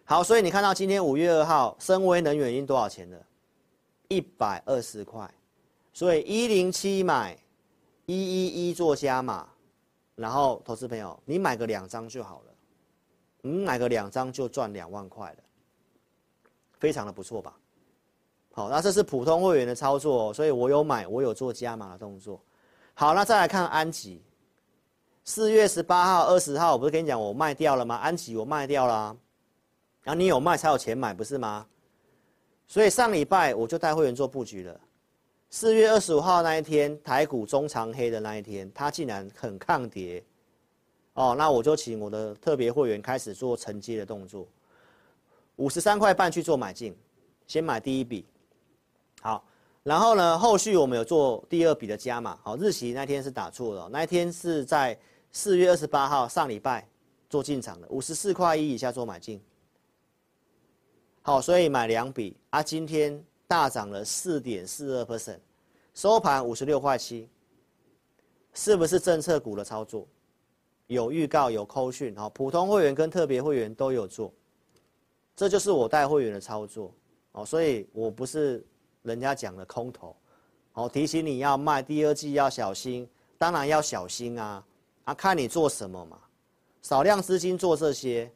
[0.05, 3.18] 好，所以你看到今天五月二号，森崴能源已经多少钱了？
[4.09, 5.29] 一百二十块。
[5.92, 7.37] 所以一零七买，
[8.07, 9.48] 一一一做加码，
[10.14, 12.49] 然后投资朋友，你买个两张就好了，
[13.42, 15.38] 你买个两张就赚两万块了，
[16.79, 17.57] 非常的不错吧？
[18.53, 22.40] 好，那这是普通会员的操作，所以我有买，我有做加码的动作。
[22.94, 24.20] 好，那再来看安吉，
[25.24, 27.94] 四月十八号、二十号，我不是跟你讲我卖掉了吗？
[27.94, 29.16] 安吉我卖掉了，
[30.03, 31.66] 然后你有卖才有钱买，不是吗？
[32.66, 34.81] 所以上礼拜我就带会员做布局了。
[35.48, 40.22] 四月二十五号那一天，台股中长黑的那一天，它竟然很抗跌，
[41.20, 44.48] 哦，那我就请我的特别会员开始做承接的动作，
[45.56, 46.96] 五十三块半去做买进，
[47.46, 48.24] 先买第一笔。
[49.20, 49.44] 好，
[49.83, 52.38] 然后呢，后续我们有做第二笔的加码。
[52.42, 54.98] 好，日期那天是打错了，那一天是在
[55.30, 56.88] 四月二十八号上礼拜
[57.28, 59.38] 做进场的，五十四块一以下做买进。
[61.20, 65.40] 好，所以买两笔啊，今天大涨了四点四二 percent，
[65.92, 67.28] 收盘五十六块七，
[68.54, 70.09] 是不是政策股的操作？
[70.94, 74.33] 有预告，有扣讯，好，普通会员跟特别会员都有做，
[75.35, 76.94] 这就是我带会员的操作。
[77.33, 78.64] 哦，所以我不是。
[79.03, 80.14] 人家讲的空头，
[80.72, 84.62] 好，提醒你要卖，第二季要小心，当然要小心啊，
[85.05, 86.18] 啊，看你做什么嘛，
[86.83, 88.31] 少量资金做这些，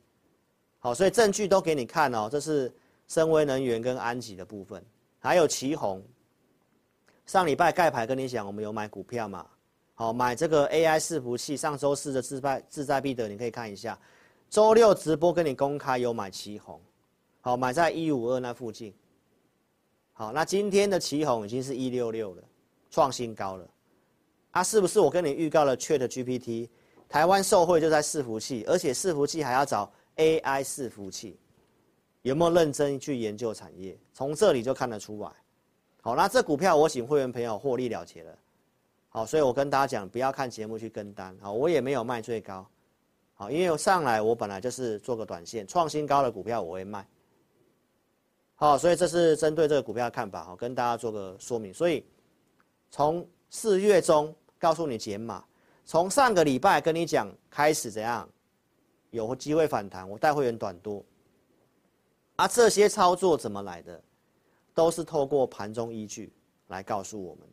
[0.79, 2.73] 好，所以证据都给你看哦，这是
[3.07, 4.83] 森崴能源跟安吉的部分，
[5.19, 6.01] 还有奇鋐，
[7.27, 9.47] 上礼拜盖牌跟你讲，我们有买股票嘛，
[9.97, 13.99] 好，买这个 AI 伺服器，上周四的志在志在必得，你可以看一下，
[14.51, 16.79] 周六直播跟你公开有买奇鋐，
[17.41, 18.93] 好，买在一五二那附近。
[20.13, 22.43] 好，那今天的奇鋐已经是一六六了，
[22.91, 23.69] 创新高了，
[24.51, 26.69] 啊，是不是我跟你预告了 ChatGPT，
[27.09, 31.39] 台湾受惠就在伺服器，而且伺服器还要找 AI 伺服器，
[32.23, 33.97] 有没有认真去研究产业？
[34.13, 35.31] 从这里就看得出来。
[36.01, 38.39] 好，那这股票我请会员朋友获利了结了，
[39.17, 42.67] 好，所以我跟大家讲，不要看节目去跟单，好，我也没有卖最高，
[43.35, 47.07] 好，因为我上来我本来就是做个短线，创新高的股票我会卖。
[48.57, 51.73] 好，所以这是针对这个股票的看法，好，跟大家做个说明。
[51.73, 52.05] 所以
[52.91, 55.45] 从四月中告诉你减码，
[55.85, 58.29] 从上个礼拜跟你讲开始怎样
[59.13, 61.05] 有机会反弹，我带会员短多。
[62.35, 64.03] 啊，这些操作怎么来的？
[64.75, 66.33] 都是透过盘中依据
[66.67, 67.49] 来告诉我们。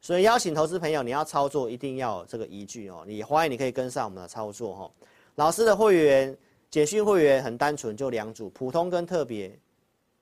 [0.00, 3.04] 所以邀请投资朋友，你要操作一定要有这个依据哦。
[3.06, 4.90] 你欢迎你可以跟上我们的操作哈。
[5.34, 6.36] 老师的会员
[6.70, 9.56] 简讯会员很单纯，就两组，普通跟特别。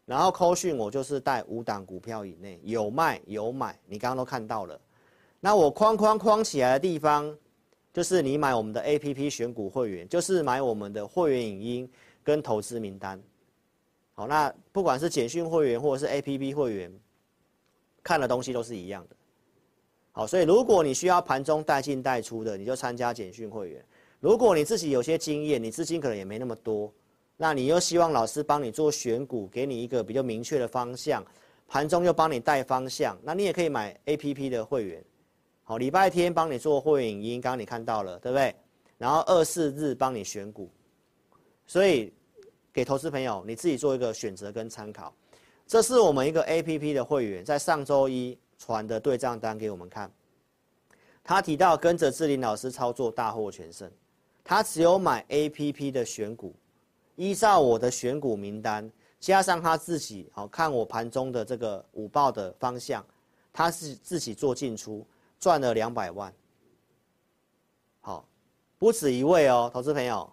[0.05, 4.81] 然后扣讯我就是带五档股票以内有卖有买，你刚刚都看到了。
[5.39, 7.37] 那我框框框起来的地方，
[7.93, 11.91] 就是你买我们的 APP 选股会员，就是买我们的会员影音
[12.25, 13.23] 跟投资名单。
[14.15, 16.93] 好，那不管是简讯会员或者是 APP 会员，
[18.03, 19.17] 看的东西都是一样的。
[20.19, 23.81] 好，所以如果你需要盘中带进带出的，你就参加简讯会员。
[24.19, 26.93] 如果你自己有些经验，你资金可能也没那么多。
[27.37, 31.25] 那你又希望老师帮你做选股，给你一个比较明确的方向，
[31.69, 35.05] 盘中又帮你带方向，那你也可以买 APP 的会员，
[35.63, 38.53] 好，礼拜天帮你做会员影音，刚刚你看到了，对不对？
[38.97, 40.69] 然后二四日帮你选股，
[41.65, 42.13] 所以
[42.73, 45.15] 给投资朋友你自己做一个选择跟参考。
[45.65, 50.11] 这是我们一个 APP 的会员在上周一传的对账单给我们看，
[51.23, 53.91] 他提到跟着志林老师操作大获全胜，
[54.43, 56.55] 他只有买 APP 的选股。
[57.17, 63.05] 依照我的选股名单，加上他自己好看我盘中的这个午报的方向，
[63.53, 65.05] 他是自己做进出，
[65.41, 66.33] 赚了两百万。
[68.01, 68.25] 好，
[68.79, 70.33] 不止一位哦，投资朋友。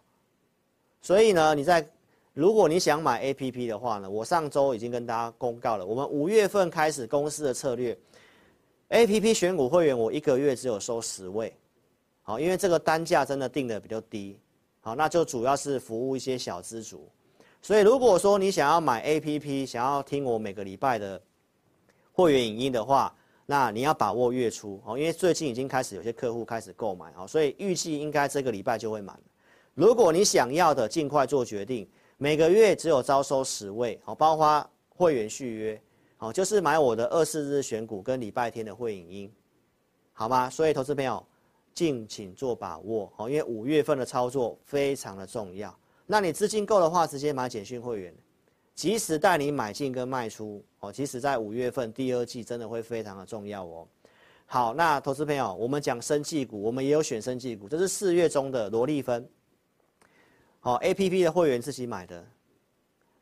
[1.02, 1.88] 所以呢，你在
[2.34, 7.98] 如果你想买 APP 的话呢，我上周已经跟大家公告了，我们五月份开始公司的策略
[8.90, 11.56] ，APP 选股会员我一个月只有收十位，
[12.22, 14.38] 好，因为这个单价真的定的比较低。
[14.82, 17.10] 好，那就主要是服务一些小资族，
[17.62, 21.20] 所以如果说你想要买 APP，想要听我每个礼拜的
[22.12, 23.16] 会员影音的话，
[23.48, 29.20] 那你要把握月初哦，因为最近已经开始有些客户开始购买哦，所以预计应该这个礼拜就会满。
[29.74, 31.88] 如果你想要的，尽快做决定。
[32.18, 35.82] 每个月只有招收十位好，包括会员续约
[36.18, 39.32] 好，就是买我的二四日选股跟礼拜天的会影音，
[40.14, 40.50] 好吗？
[40.50, 41.26] 所以投资朋友
[41.74, 45.78] 敬请做把握哦，因为五月份的操作非常的重要。
[46.06, 48.14] 那你资金够的话，直接买简讯会员。
[48.76, 53.88] 及时带你买进跟卖出哦，其实在五月份第二季真的会非常的重要哦。
[54.46, 59.26] 好，那投资朋友，我们讲生技股，我们也有选生技股，这是四月中的罗丽芬，
[60.60, 62.22] 好，APP 的会员自己买的。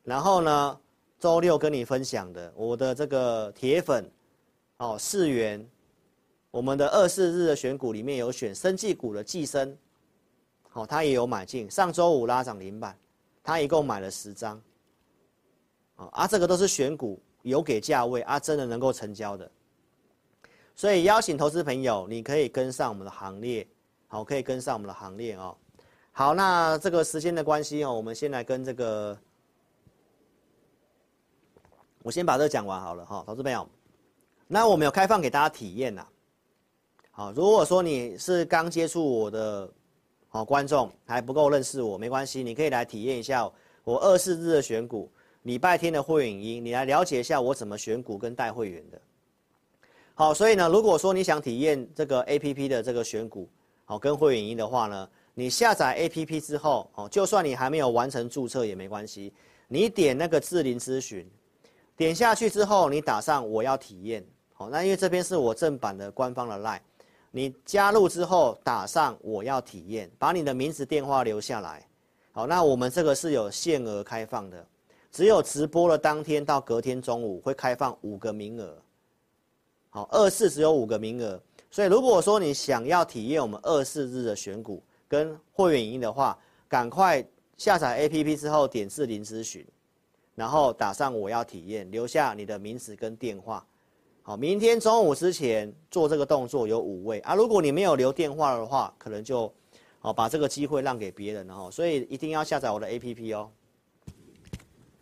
[0.02, 0.80] 然后呢，
[1.24, 4.04] 周六跟你分享的我的这个铁粉，
[4.76, 5.66] 哦，四元，
[6.50, 9.74] 我们的二四日的选股里面有选生技股的寄生，
[10.68, 12.94] 好，他也有买进，上周五拉涨停板，
[13.42, 14.60] 他一共买了十张。
[15.96, 19.50] 啊，这个都是选股有给价位啊，真的能够成交的，
[20.76, 23.66] 所以邀请投资朋友，你可以跟上我们的行列，
[24.08, 25.56] 好，可以跟上我们的行列哦。
[26.12, 29.18] 好，那这个时间的关系哦，我们先来跟这个，
[32.04, 33.66] 我先把这个讲完好了哈，投资朋友，
[34.46, 36.06] 那我们有开放给大家体验呐，
[37.10, 39.66] 好，如果说你是刚接触我的，
[40.28, 43.50] 好观众还不够认识我，没关系，你可以来体验一下
[43.84, 45.10] 我二四日的选股。
[45.44, 49.00] 礼拜天的会影音，你来了解一下我怎么选股跟带会员的。
[50.14, 53.48] 好，所以呢，如果说你想体验这个 A P P 的这个选股，
[53.86, 59.32] 好跟会影音的话呢，你下载 A P P 之后，哦，就算你还没有完成注册也没关系，
[59.68, 61.26] 你点那个智霖咨询，
[61.96, 66.80] 点下去之后，你打上我要体验，好，那因为这边是我正版的官方的 LINE，
[67.30, 71.86] 你加入之后打上我要体验，把你的名字电话留下来，
[72.32, 74.66] 好，那我们这个是有限额开放的。
[75.12, 78.76] 只有直播的当天到隔天中午会开放五个名额，
[79.90, 86.36] 好，二四只有五个名额，所以如果说你想要体验我们二四日的选股跟会员营的话，
[86.68, 87.24] 赶快
[87.56, 89.64] 下载 APP 之后点智霖咨询，
[90.34, 93.64] 然后打上我要体验，留下你的名字跟电话，
[94.22, 97.20] 好，明天中午之前做这个动作有五位。
[97.20, 99.52] 啊，如果你没有留电话的话，可能就
[100.00, 103.50] 哦把这个机会让给别人了哈，所以一定要下载我的 APP 哦。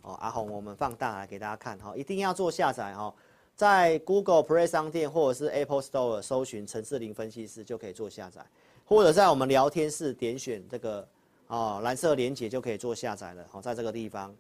[0.02, 3.14] 哦，阿红，我们放大来给大家看哈，一定要做下载哈，
[3.54, 8.44] 在 Google Play 商店或者是 Apple Store 搜寻陈志玲分析师就可以做下载，
[8.84, 11.08] 或者在我们聊天室点选这个
[11.46, 13.46] 哦蓝色连接就可以做下载了。
[13.48, 14.34] 好，在这个地方，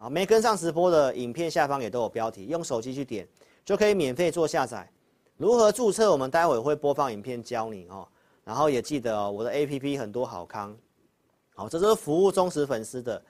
[0.00, 3.26] 好，没跟上直播的影片下方也都有标题，用手机去点
[3.64, 4.88] 就可以免费做下载。
[5.36, 6.10] 如何注册？
[6.10, 8.06] 我们待会会播放影片教你哦。
[8.44, 10.74] 然后也记得哦，我的 APP 很多好康，
[11.54, 13.20] 好，这是服务忠实粉丝的。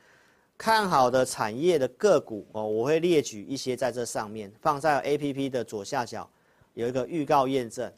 [0.57, 6.29] 看好的产业的个股哦，我会列举一些在这上面，放在 APP 的左下角
[6.75, 7.91] 有一个预告验证。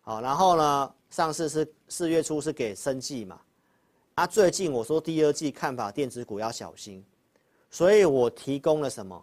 [0.00, 3.40] 好，然后呢，上市是四月初是给生技嘛，
[4.14, 7.04] 啊，最近我说第二季看法电子股要小心，
[7.74, 9.20] 所以我提供了什么？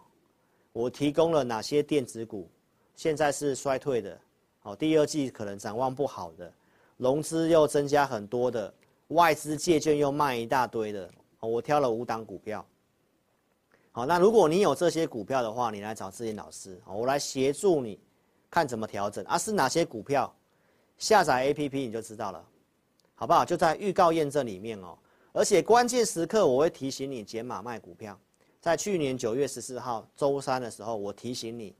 [0.74, 2.50] 我提供了哪些电子股
[2.94, 4.20] 现在是衰退的？
[4.60, 6.52] 好，第二季可能展望不好的，
[6.98, 8.70] 融资又增加很多的，
[9.08, 11.10] 外资借券又卖一大堆的。
[11.40, 12.62] 我挑了五档股票，
[13.90, 17.98] 好，那如果你有这些股票的话，你来找志霖老师，我来协助你，
[18.50, 19.38] 看怎么调整啊？
[19.38, 20.30] 是哪些股票？
[20.98, 22.44] 下载 APP 你就知道了，
[23.14, 23.46] 好不好？
[23.46, 24.94] 就在预告验证里面哦。
[25.32, 28.20] 而且关键时刻我会提醒你减码卖股票，
[28.62, 31.74] 在去年九月十四号周三的时候，我提醒你，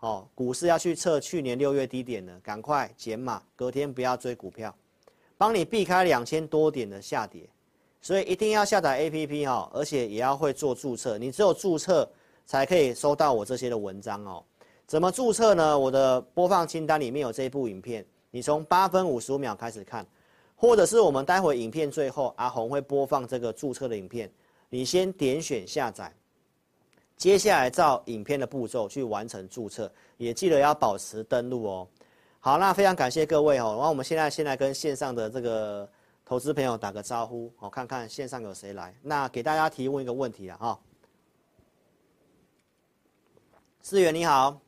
[0.00, 4.74] 哦，股市要去测去年六月低点了，赶快减码，隔天不要追股票，
[5.38, 7.48] 帮你避开两千多点的下跌。
[8.02, 11.16] 所以一定要下载 APP 哈，而且也要会做注册。
[11.16, 12.10] 你只有注册
[12.44, 14.42] 才可以收到我这些的文章哦。
[14.88, 15.78] 怎么注册呢？
[15.78, 20.04] 我的播放清单里面有这一部影片，你从八分五十五秒开始看，
[20.56, 24.28] 或者是我们待会影片最后阿红会播放这个注册的影片，
[24.70, 26.10] 你先点选下载，
[27.18, 31.88] 接下来照影片的步骤去完成注册，也记得要保持登录哦。
[32.38, 33.74] 好，那非常感谢各位哦。
[33.76, 35.86] 然后我们现在先来跟线上的这个。
[36.22, 38.94] 投资朋友打个招呼，我看看线上有谁来。
[39.02, 40.78] 那给大家提问一个问题了哈。
[43.82, 44.60] 思源你好，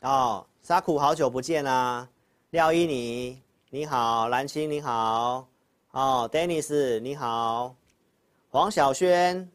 [0.00, 2.08] 哦，沙苦好久不见啦。
[2.48, 5.46] 廖一妮你好，蓝青你好，
[5.90, 7.76] 哦，Dennis 你好，
[8.52, 9.50] 黄小轩，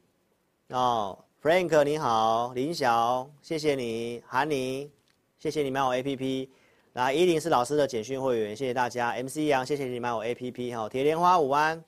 [0.70, 4.90] 哦，Frank 你好，林晓谢谢你，韩妮
[5.38, 6.50] 谢谢你买我 APP。
[6.94, 9.12] 来，一零是老师的简讯会员，谢谢大家。
[9.12, 10.90] MC 杨，谢谢你买我 APP 哈。
[10.90, 11.84] 铁莲花午安，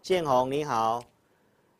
[0.00, 1.02] 建宏你好，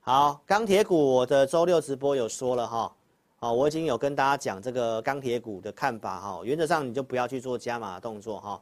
[0.00, 2.92] 好钢铁股我的周六直播有说了哈，
[3.36, 8.60] 好，我已经有跟大家讲这个钢铁股的看法哈，原则上你就不要去做加码的动作哈。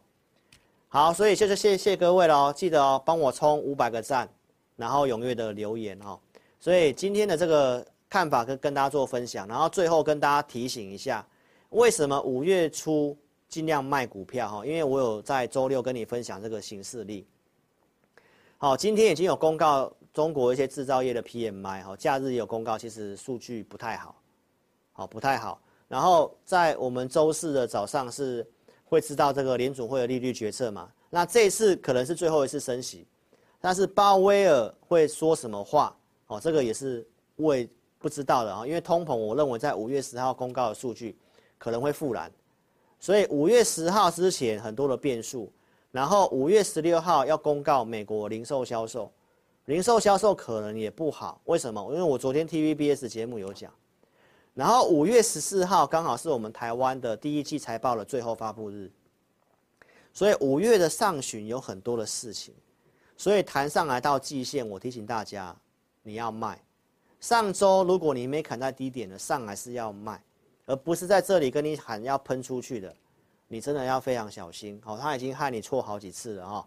[0.90, 4.28] 好，所以谢谢谢谢各位喽，记得哦，帮我冲五百个赞，
[4.82, 6.18] 然后踊跃的留言哈。
[6.58, 11.24] 所以今天的这个看法跟跟大家做分享，然后最后跟大家提醒一下，
[11.70, 13.16] 为什么五月初
[13.48, 14.66] 尽量卖股票哈？
[14.66, 17.24] 因为我有在周六跟你分享这个行事历。
[18.58, 24.20] 好，今天已经有公告中国一些制造业的 PMI 哈，假日有公告，其实数据不太好。
[24.92, 25.60] 好，不太好。
[25.86, 28.44] 然后在我们周四的早上是
[28.84, 30.90] 会知道这个联准会的利率决策嘛？
[31.10, 33.06] 那这一次可能是最后一次升息，
[33.62, 35.96] 但是鲍威尔会说什么话？
[36.26, 37.06] 哦，这个也是
[37.36, 37.66] 未
[37.98, 38.66] 不知道的啊。
[38.66, 41.16] 因为通膨，我认为在五月十号公告的数据
[41.58, 42.30] 可能会复燃，
[42.98, 45.50] 所以五月十号之前很多的变数。
[45.92, 49.12] 然后五月十六号要公告美国零售销售，
[49.66, 51.40] 零售销售可能也不好。
[51.44, 51.80] 为什么？
[51.92, 53.72] 因为我昨天 TVBS 节目有讲。
[54.54, 58.90] 然后五月十四号刚好是我们台湾的第一季财报的最后发布日，
[60.12, 62.52] 所以五月的上旬有很多的事情，
[63.22, 65.54] 所以弹上来到季线，我提醒大家，
[66.02, 66.60] 你要卖。
[67.20, 70.20] 上周如果你没砍在低点的，上来是要卖，
[70.66, 72.92] 而不是在这里跟你喊要喷出去的，
[73.46, 74.82] 你真的要非常小心。
[74.84, 76.66] 哦，他已经害你错好几次了哦。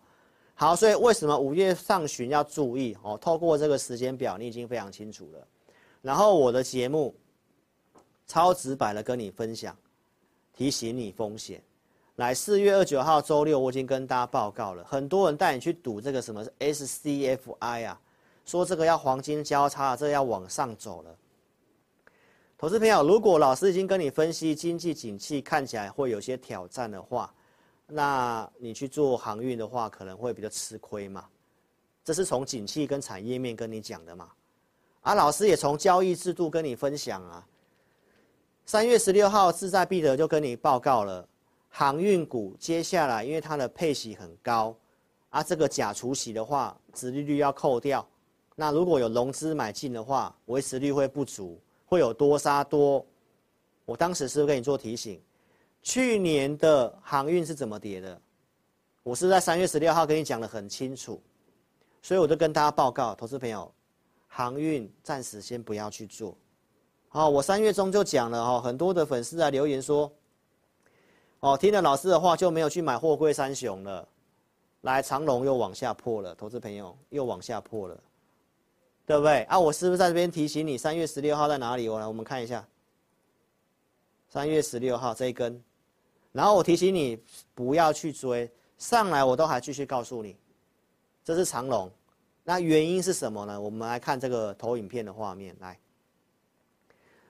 [0.53, 2.95] 好，所以为什么五月上旬要注意？
[3.03, 5.45] 哦，透过这个时间表，你已经非常清楚了。
[6.01, 7.13] 然后我的节目。
[8.27, 9.77] 超直白的跟你分享，
[10.51, 11.61] 提醒你风险。
[12.17, 14.81] 来，四月二九号周六，我已经跟大家报告了。
[14.85, 17.99] 很多人带你去赌这个什么 SCFI 啊，
[18.45, 21.13] 说这个要黄金交叉，这个要往上走了。
[22.57, 27.33] 投资朋友，如果老师已经跟你分析经济景气看起来会有些挑战的话，
[27.85, 31.25] 那你去做航运的话，可能会比较吃亏嘛。
[32.01, 34.29] 这是从景气跟产业面跟你讲的嘛。
[35.01, 37.45] 啊，老师也从交易制度跟你分享啊。
[38.65, 41.27] 三月十六号，志在必得就跟你报告了，
[41.77, 44.73] 航运股接下来因为它的配息很高，
[45.29, 48.07] 啊，这个假除息的话，殖利率要扣掉，
[48.55, 53.05] 那如果有融资买进的话，维持率会不足，会有多杀多。
[53.83, 55.21] 我当时是不是跟你做提醒？
[55.81, 58.21] 去年的航运是怎么跌的？
[59.03, 61.21] 我是在三月十六号跟你讲得很清楚，
[62.01, 63.69] 所以我就跟大家报告，投资朋友，
[64.27, 66.37] 航运暂时先不要去做。
[67.09, 70.09] 好，我三月中就讲了哈，很多的粉丝来留言说，
[71.45, 74.07] 哦，听了老师的话就没有去买货柜三雄了，
[74.81, 77.95] 来长龙又往下破了，投资朋友又往下破了，
[79.05, 79.43] 对不对？
[79.43, 81.87] 啊，我是不是在这边提醒你，三月十六号在哪里？
[81.87, 82.67] 我来，我们看一下，
[84.27, 85.63] 三月十六号这一根，
[86.31, 87.21] 然后我提醒你
[87.53, 90.35] 不要去追，上来我都还继续告诉你，
[91.23, 91.91] 这是长龙，
[92.43, 93.61] 那原因是什么呢？
[93.61, 95.77] 我们来看这个投影片的画面来。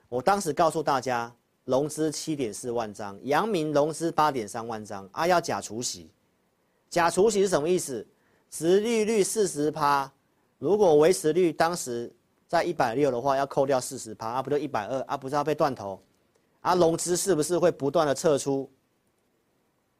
[0.08, 1.30] 我当时告诉大家，
[1.66, 6.08] 融资七点四万张，阳明融资八点三万张，啊，要假除息，
[6.88, 8.06] 假除息是什么意思？
[8.48, 10.10] 殖利率四十趴，
[10.58, 12.10] 如果维持率当时
[12.46, 16.00] 在一百六的话，要扣掉四十趴，啊，不就一百二，啊，不是要被断头，
[16.60, 18.70] 啊，融资是不是会不断的撤出？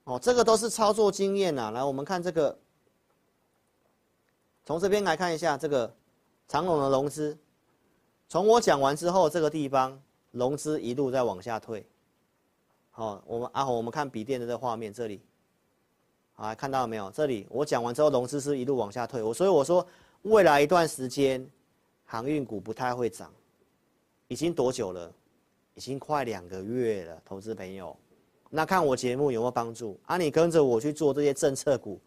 [0.05, 1.73] 哦，这个都是操作经验呐。
[1.73, 2.57] 来，我们看这个，
[4.65, 5.93] 从这边来看一下这个
[6.47, 7.37] 长荣的融资。
[8.29, 10.01] 从我讲完之后，这个地方
[10.37, 11.85] 融资一路在往下退。
[12.91, 15.21] 好，我们阿红，我们看笔电的这画面，这里，
[16.35, 17.11] 好，看到了没有？
[17.11, 19.23] 这里我讲完之后，融资是一路往下退。
[19.23, 19.87] 我所以我说，
[20.23, 21.45] 未来一段时间，
[22.05, 23.33] 航运股不太会涨。
[24.29, 25.11] 已经多久了？
[25.75, 27.97] 已经快两个月了，投资朋友。
[28.51, 29.99] 那看我节目有没有帮助？
[30.05, 31.99] 啊，你跟着我去做这些政策股，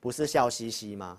[0.00, 1.18] 不是笑嘻嘻吗？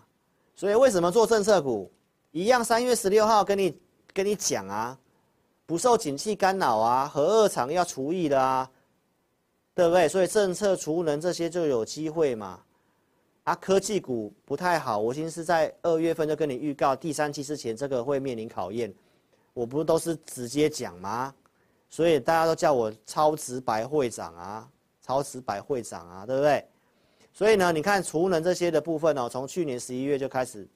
[0.56, 1.92] 所以为什么做政策股？
[2.32, 3.80] 一样，三月十六号跟你。
[4.16, 4.96] 跟你讲啊，
[5.66, 8.70] 不受景气干扰啊，核二厂要除役的啊，
[9.74, 10.08] 对不对？
[10.08, 12.60] 所以政策储能这些就有机会嘛。
[13.44, 18.94] 啊，科技股不太好，我已经是在二月份就跟你预告，第三季之前这个会面临考验。
[19.54, 21.34] 我不都是直接讲吗？
[21.90, 24.68] 所以大家都叫我超直白会长啊，
[25.02, 26.66] 超直白会长啊，对不对？
[27.34, 30.68] 所以呢，你看储能这些的部分哦，从去年十一月就开始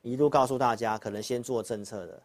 [0.00, 2.22] 一路告诉大家，可能先做政策的。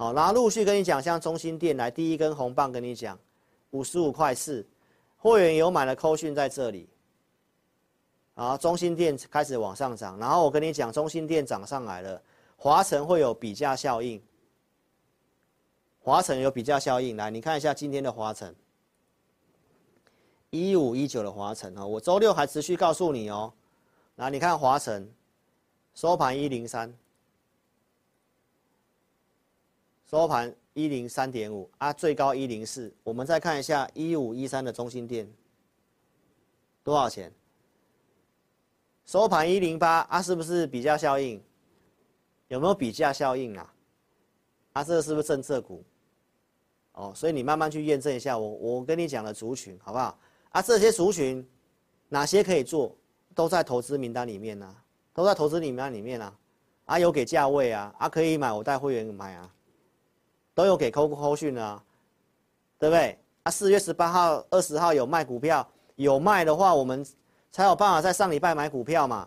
[0.00, 3.18] 好，然后陆续跟你讲，像中心电来第一根红棒跟你讲，
[3.72, 4.66] 五十五块四，
[5.18, 6.88] 会员有买的扣讯在这里。
[8.32, 12.22] 啊，中心电开始往上涨，然后我跟你讲，中心电涨上来了，
[12.56, 14.18] 华城会有比价效应。
[15.98, 18.54] 华城有比价效应，来你看一下今天的华城，
[20.48, 23.52] 一五一九的华城啊，我周六还持续告诉你哦，
[24.16, 25.06] 来你看华城
[25.94, 26.90] 收盘一零三。
[30.10, 32.92] 收盘一零三点五啊，最高一零四。
[33.04, 35.32] 我们再看一下一五一三的中兴电，
[36.82, 37.32] 多少钱？
[39.04, 41.40] 收盘一零八啊，是不是比价效应？
[42.48, 43.72] 有没有比价效应啊？
[44.72, 45.84] 啊，这个是不是政策股？
[46.94, 50.18] 哦，所以你慢慢去验证一下我我跟你讲的族群好不好？
[50.48, 51.48] 啊，这些族群
[52.08, 52.96] 哪些可以做，
[53.32, 54.76] 都在投资名单里面呢、
[55.14, 56.36] 都在投资名单里面啊。
[56.86, 59.54] 啊，有给价位啊，啊可以买，我带会员买啊，
[60.60, 61.82] 都有给扣扣讯啊，
[62.78, 63.18] 对不对？
[63.44, 67.02] 啊，四月十八号、二十号有卖股票，有卖的话，我们
[67.50, 69.26] 才有办法在上礼拜买股票嘛。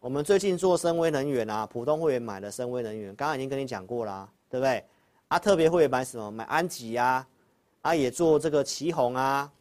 [0.00, 4.82] 我们最近做深威能源啊，普通会员买的深威能源，刚刚已经跟你讲过啦、啊，对不对？
[5.28, 6.30] 啊，特别会员买什么？
[6.30, 7.26] 买安吉啊，
[7.82, 9.52] 啊也做这个奇鋐啊，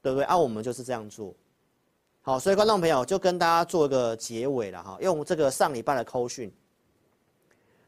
[0.00, 0.24] 对不对？
[0.24, 1.34] 啊，我们就是这样做。
[2.22, 6.50] 好，所以观众朋友就跟大家做一个结尾了哈，用这个上礼拜的扣讯。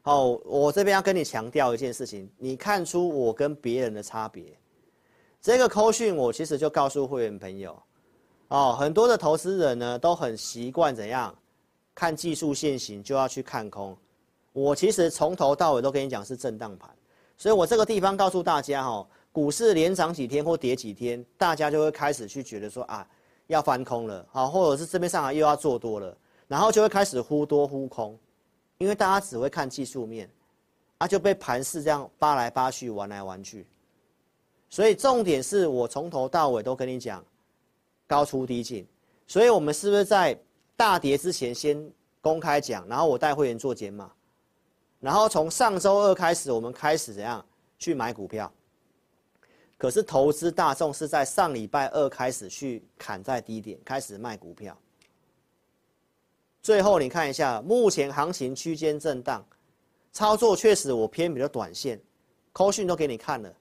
[0.05, 4.43] 好，我这边要跟你强调一件事情，你看出我跟别人的差别。
[5.41, 7.81] 这个扣讯我其实就告诉会员朋友，
[8.49, 11.33] 哦，很多的投资人呢都很习惯怎样
[11.95, 13.95] 看技术线型就要去看空。
[14.51, 16.89] 我其实从头到尾都跟你讲是震荡盘，
[17.37, 23.07] 所以我这个地方告诉大家哈，股市连涨几天或跌几天，大家就会开始去觉得说啊。
[23.47, 28.17] 要翻空了，好，或者是这边上来又要做多了，然后就会开始忽多忽空，
[28.77, 30.29] 因为大家只会看技术面，
[30.97, 33.65] 啊，就被盘势这样扒来扒去，玩来玩去，
[34.69, 37.23] 所以重点是我从头到尾都跟你讲，
[38.07, 38.85] 高出低进，
[39.27, 40.37] 所以我们是不是在
[40.75, 44.11] 大跌之前先公开讲，然后我带会员做减码，
[44.99, 47.45] 然后从上周二开始，我们开始怎样
[47.77, 48.51] 去买股票。
[49.77, 54.77] 可是投资大众是在上礼拜二开始去砍在低点，开始卖股票。
[56.63, 59.45] 最后你看一下，目前行情区间震荡，
[60.13, 61.99] 操作确实我偏比较短线，
[62.53, 63.53] 扣讯都给你看了，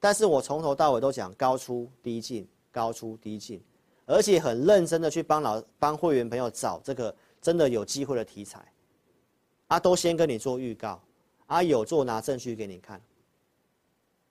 [0.00, 3.62] 但是我从头到尾都讲高出低进，高出低进，
[4.06, 8.64] 而且很认真的去帮老帮会员朋友找这个真的有机会的题材，
[9.66, 10.98] 啊，都先跟你做预告，
[11.44, 12.98] 啊，有做拿证据给你看。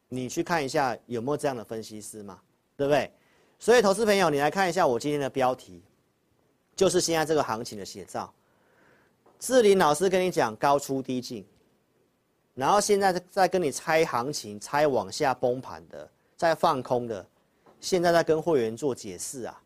[0.10, 2.42] 你去看一下有没有这样的分析师嘛，
[2.76, 3.12] 对不对？
[3.60, 5.84] 所以投资朋友，你来看一下我今天的标题，
[6.76, 8.32] 就是现在这个行情的写照。
[9.40, 11.46] 志林老师跟你讲高出低进，
[12.54, 17.26] 然后现在在跟你猜行情，猜往下崩盘的，在放空的，
[17.80, 19.62] 现在在跟会员做解释啊，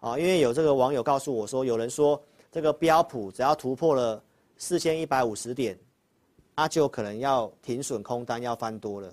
[0.00, 2.20] 啊，因为有这个网友告诉我说，有人说
[2.50, 4.22] 这个标普只要突破了
[4.56, 5.78] 四千一百五十点，
[6.54, 9.12] 那就可能要停损空单，要翻多了。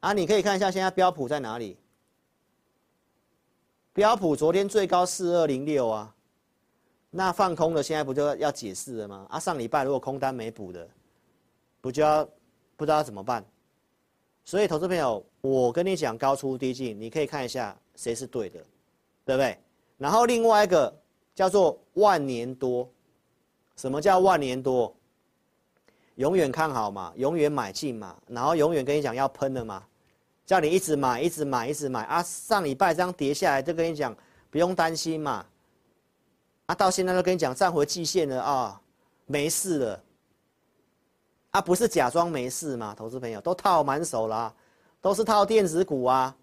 [0.00, 1.76] 啊，你可以看一下现在标普在哪里？
[3.92, 6.12] 标普昨天最高四二零六啊，
[7.16, 9.24] 那放空的现在不就要解释了吗？
[9.30, 10.88] 啊，上礼拜如果空单没补的，
[11.80, 12.28] 不就要
[12.76, 13.44] 不知道怎么办？
[14.44, 18.58] 所以投资朋友，我跟你讲高出低进，你可以看一下谁是对的，
[19.24, 19.56] 对不对？
[19.96, 20.92] 然后另外一个
[21.36, 22.90] 叫做万年多，
[23.76, 24.92] 什么叫万年多？
[26.16, 29.84] 永远看好嘛，永远买进嘛，然后永远跟你讲要喷的嘛。
[30.44, 32.22] 叫你一直买，一直买，一直买啊！
[32.24, 34.14] 上礼拜这样跌下来，就跟你讲
[34.50, 35.46] 不用担心嘛。
[36.66, 38.80] 啊，到现在都跟你讲站回季线了啊，
[39.26, 40.02] 没事了。
[41.50, 44.52] 啊，不是假装没事嘛，投资朋友都套满手了，
[45.00, 46.34] 都是套电子股啊。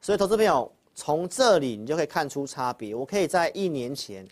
[0.00, 2.94] 所以，投资朋友从这里你就可以看出差别。
[2.94, 4.28] 我可以在一年前，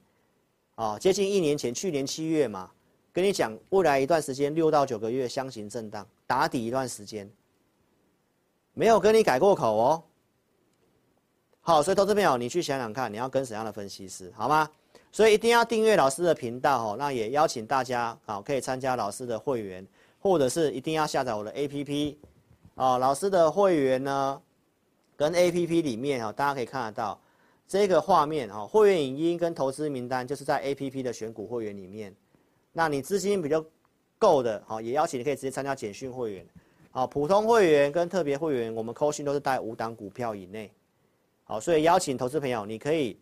[0.75, 2.71] 啊，接近一年前，去年七月嘛，
[3.13, 7.29] 跟你讲未来一段时间六到九个月箱型震荡，打底一段时间。
[8.75, 10.05] 没有跟你改过口哦。
[11.71, 14.69] 好，所以投资朋友，你去想想看，你要跟什么样的分析师，好吗？
[15.13, 16.97] 所以一定要订阅老师的频道哦。
[16.99, 19.87] 那也邀请大家啊，可以参加老师的会员，
[20.19, 22.17] 或者是一定要下载我的 APP。
[22.75, 24.43] 啊，老师的会员呢，
[25.17, 27.17] 跟 APP 里面啊，大家可以看得到
[27.69, 32.13] 这个画面啊，会员影音跟投资名单就是在 APP 的选股会员里面。
[32.73, 33.65] 那你资金比较
[34.19, 36.45] 够的，好，也邀请你可以直接参加简讯会员。
[36.91, 40.69] 好，普通会员跟特别会员，我们扣讯都是带五档股票以内。
[41.51, 43.19] 好，所以邀请投资朋友，你可以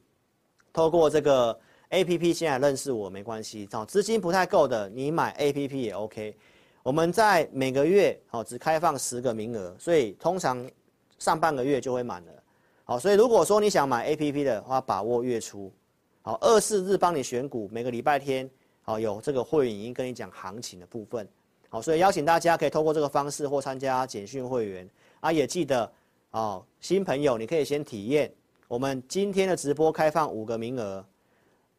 [0.70, 1.58] 透过这个
[1.88, 3.66] APP 先来认识我，没关系。
[3.72, 6.36] 好，资金不太够的，你买 APP 也 OK。
[6.82, 10.62] 我们在每个月好只开放十个名额，所以通常
[11.18, 12.32] 上半个月就会满了。
[12.84, 15.72] 好，所以如果说你想买 APP 的话，把握月初。
[16.20, 18.46] 好，二四日帮你选股，每个礼拜天
[18.82, 21.26] 好有这个会员已经跟你讲行情的部分。
[21.70, 24.86] 好，所以邀请大家可以透过这个方式或参加简讯会员
[25.20, 25.90] 啊，也记得
[26.30, 28.32] 哦，新朋友你可以先体验。
[28.66, 31.04] 我们今天的直播开放五个名额，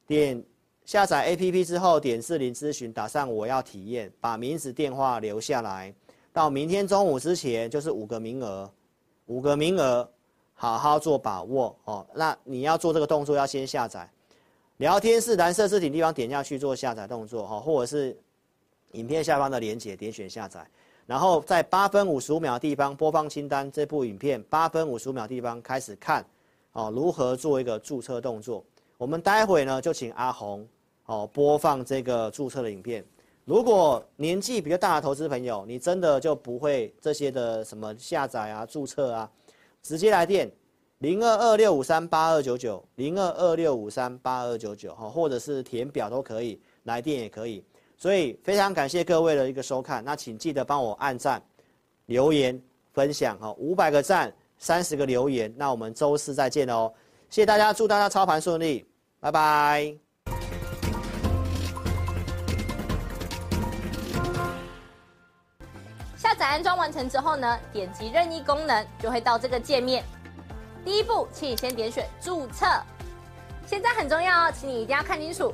[0.08, 0.44] 点
[0.86, 5.94] 下载 APP 之后，点四零咨询，打上我要体验，把名字电话留下来，
[6.34, 8.68] 到明天中午之前就是五个名额，
[9.28, 10.10] 五个名额，
[10.56, 11.78] 好好做把握。
[11.86, 12.08] 哦。
[12.16, 14.12] 那你要做这个动作，要先下载，
[14.78, 18.18] 聊天室蓝色字体地方点下去做下载动作哈，或者是
[18.94, 20.68] 影片下方的连结点选下载，
[21.10, 26.24] 然后在八分五十五秒的地方播放清单这部影片，八分五十五秒的地方开始看
[26.74, 28.64] 哦，如何做一个注册动作。
[28.96, 30.64] 我们待会呢就请阿红。
[31.08, 33.04] 哦，播放这个注册的影片。
[33.44, 39.32] 如果年纪比较大的投资朋友，你真的就不会这些的什么下载啊、注册啊，
[39.82, 40.48] 直接来电
[41.00, 47.64] 零二二六五三八二九九零二二六五三八二九九哈，或者是填表都可以，来电也可以。
[48.02, 51.42] 所以非常感谢各位的一个收看，那请记得帮我按赞、
[52.06, 52.58] 留言、
[52.94, 56.90] 分享哈，五百个赞、三十个留言，那我们周四再见哦。
[57.30, 58.88] 谢谢大家，祝大家操盘顺利，
[59.20, 59.94] 拜拜。
[66.16, 70.06] 下载安装完成之后呢，点击任意功能就会到这个界面。
[70.86, 72.66] 第一步，请你先点选注册。
[73.66, 75.54] 现在很重要哦，请你一定要看清楚，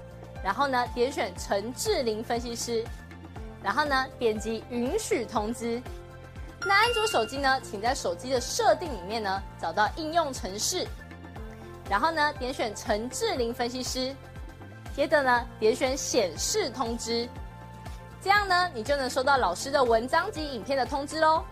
[0.43, 2.83] 然后呢点选陈智霖分析师，
[3.63, 5.81] 然后呢点击允许通知。
[6.65, 10.87] 那安卓手机呢，请在手机的设定里面呢找到应用程式，
[11.89, 14.15] 然后呢点选陈智霖分析师。
[14.93, 17.25] 接着呢，点选显示通知，
[18.21, 21.43] 这样呢，你就能收到老师的文章及影片的通知喽。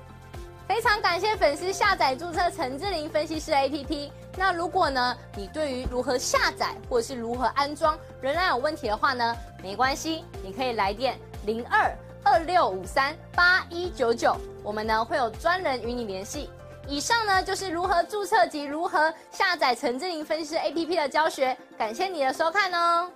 [0.68, 4.12] 非常感谢粉丝下载注册陈智霖分析师 APP。
[4.40, 14.34] 那如果呢，你对于如何下载或者是如何安装仍然有问题的话呢，没关系，你可以来电零二二六五三八一九九，
[14.64, 16.50] 我们呢会有专人与你联系。
[16.88, 23.12] 以上呢就是如何注册及如何下载陈智霖分析师 APP 的教学，感谢你的收看哦。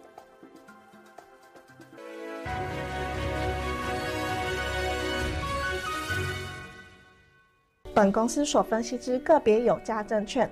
[7.93, 10.51] 本公司所分析之个别有价证券，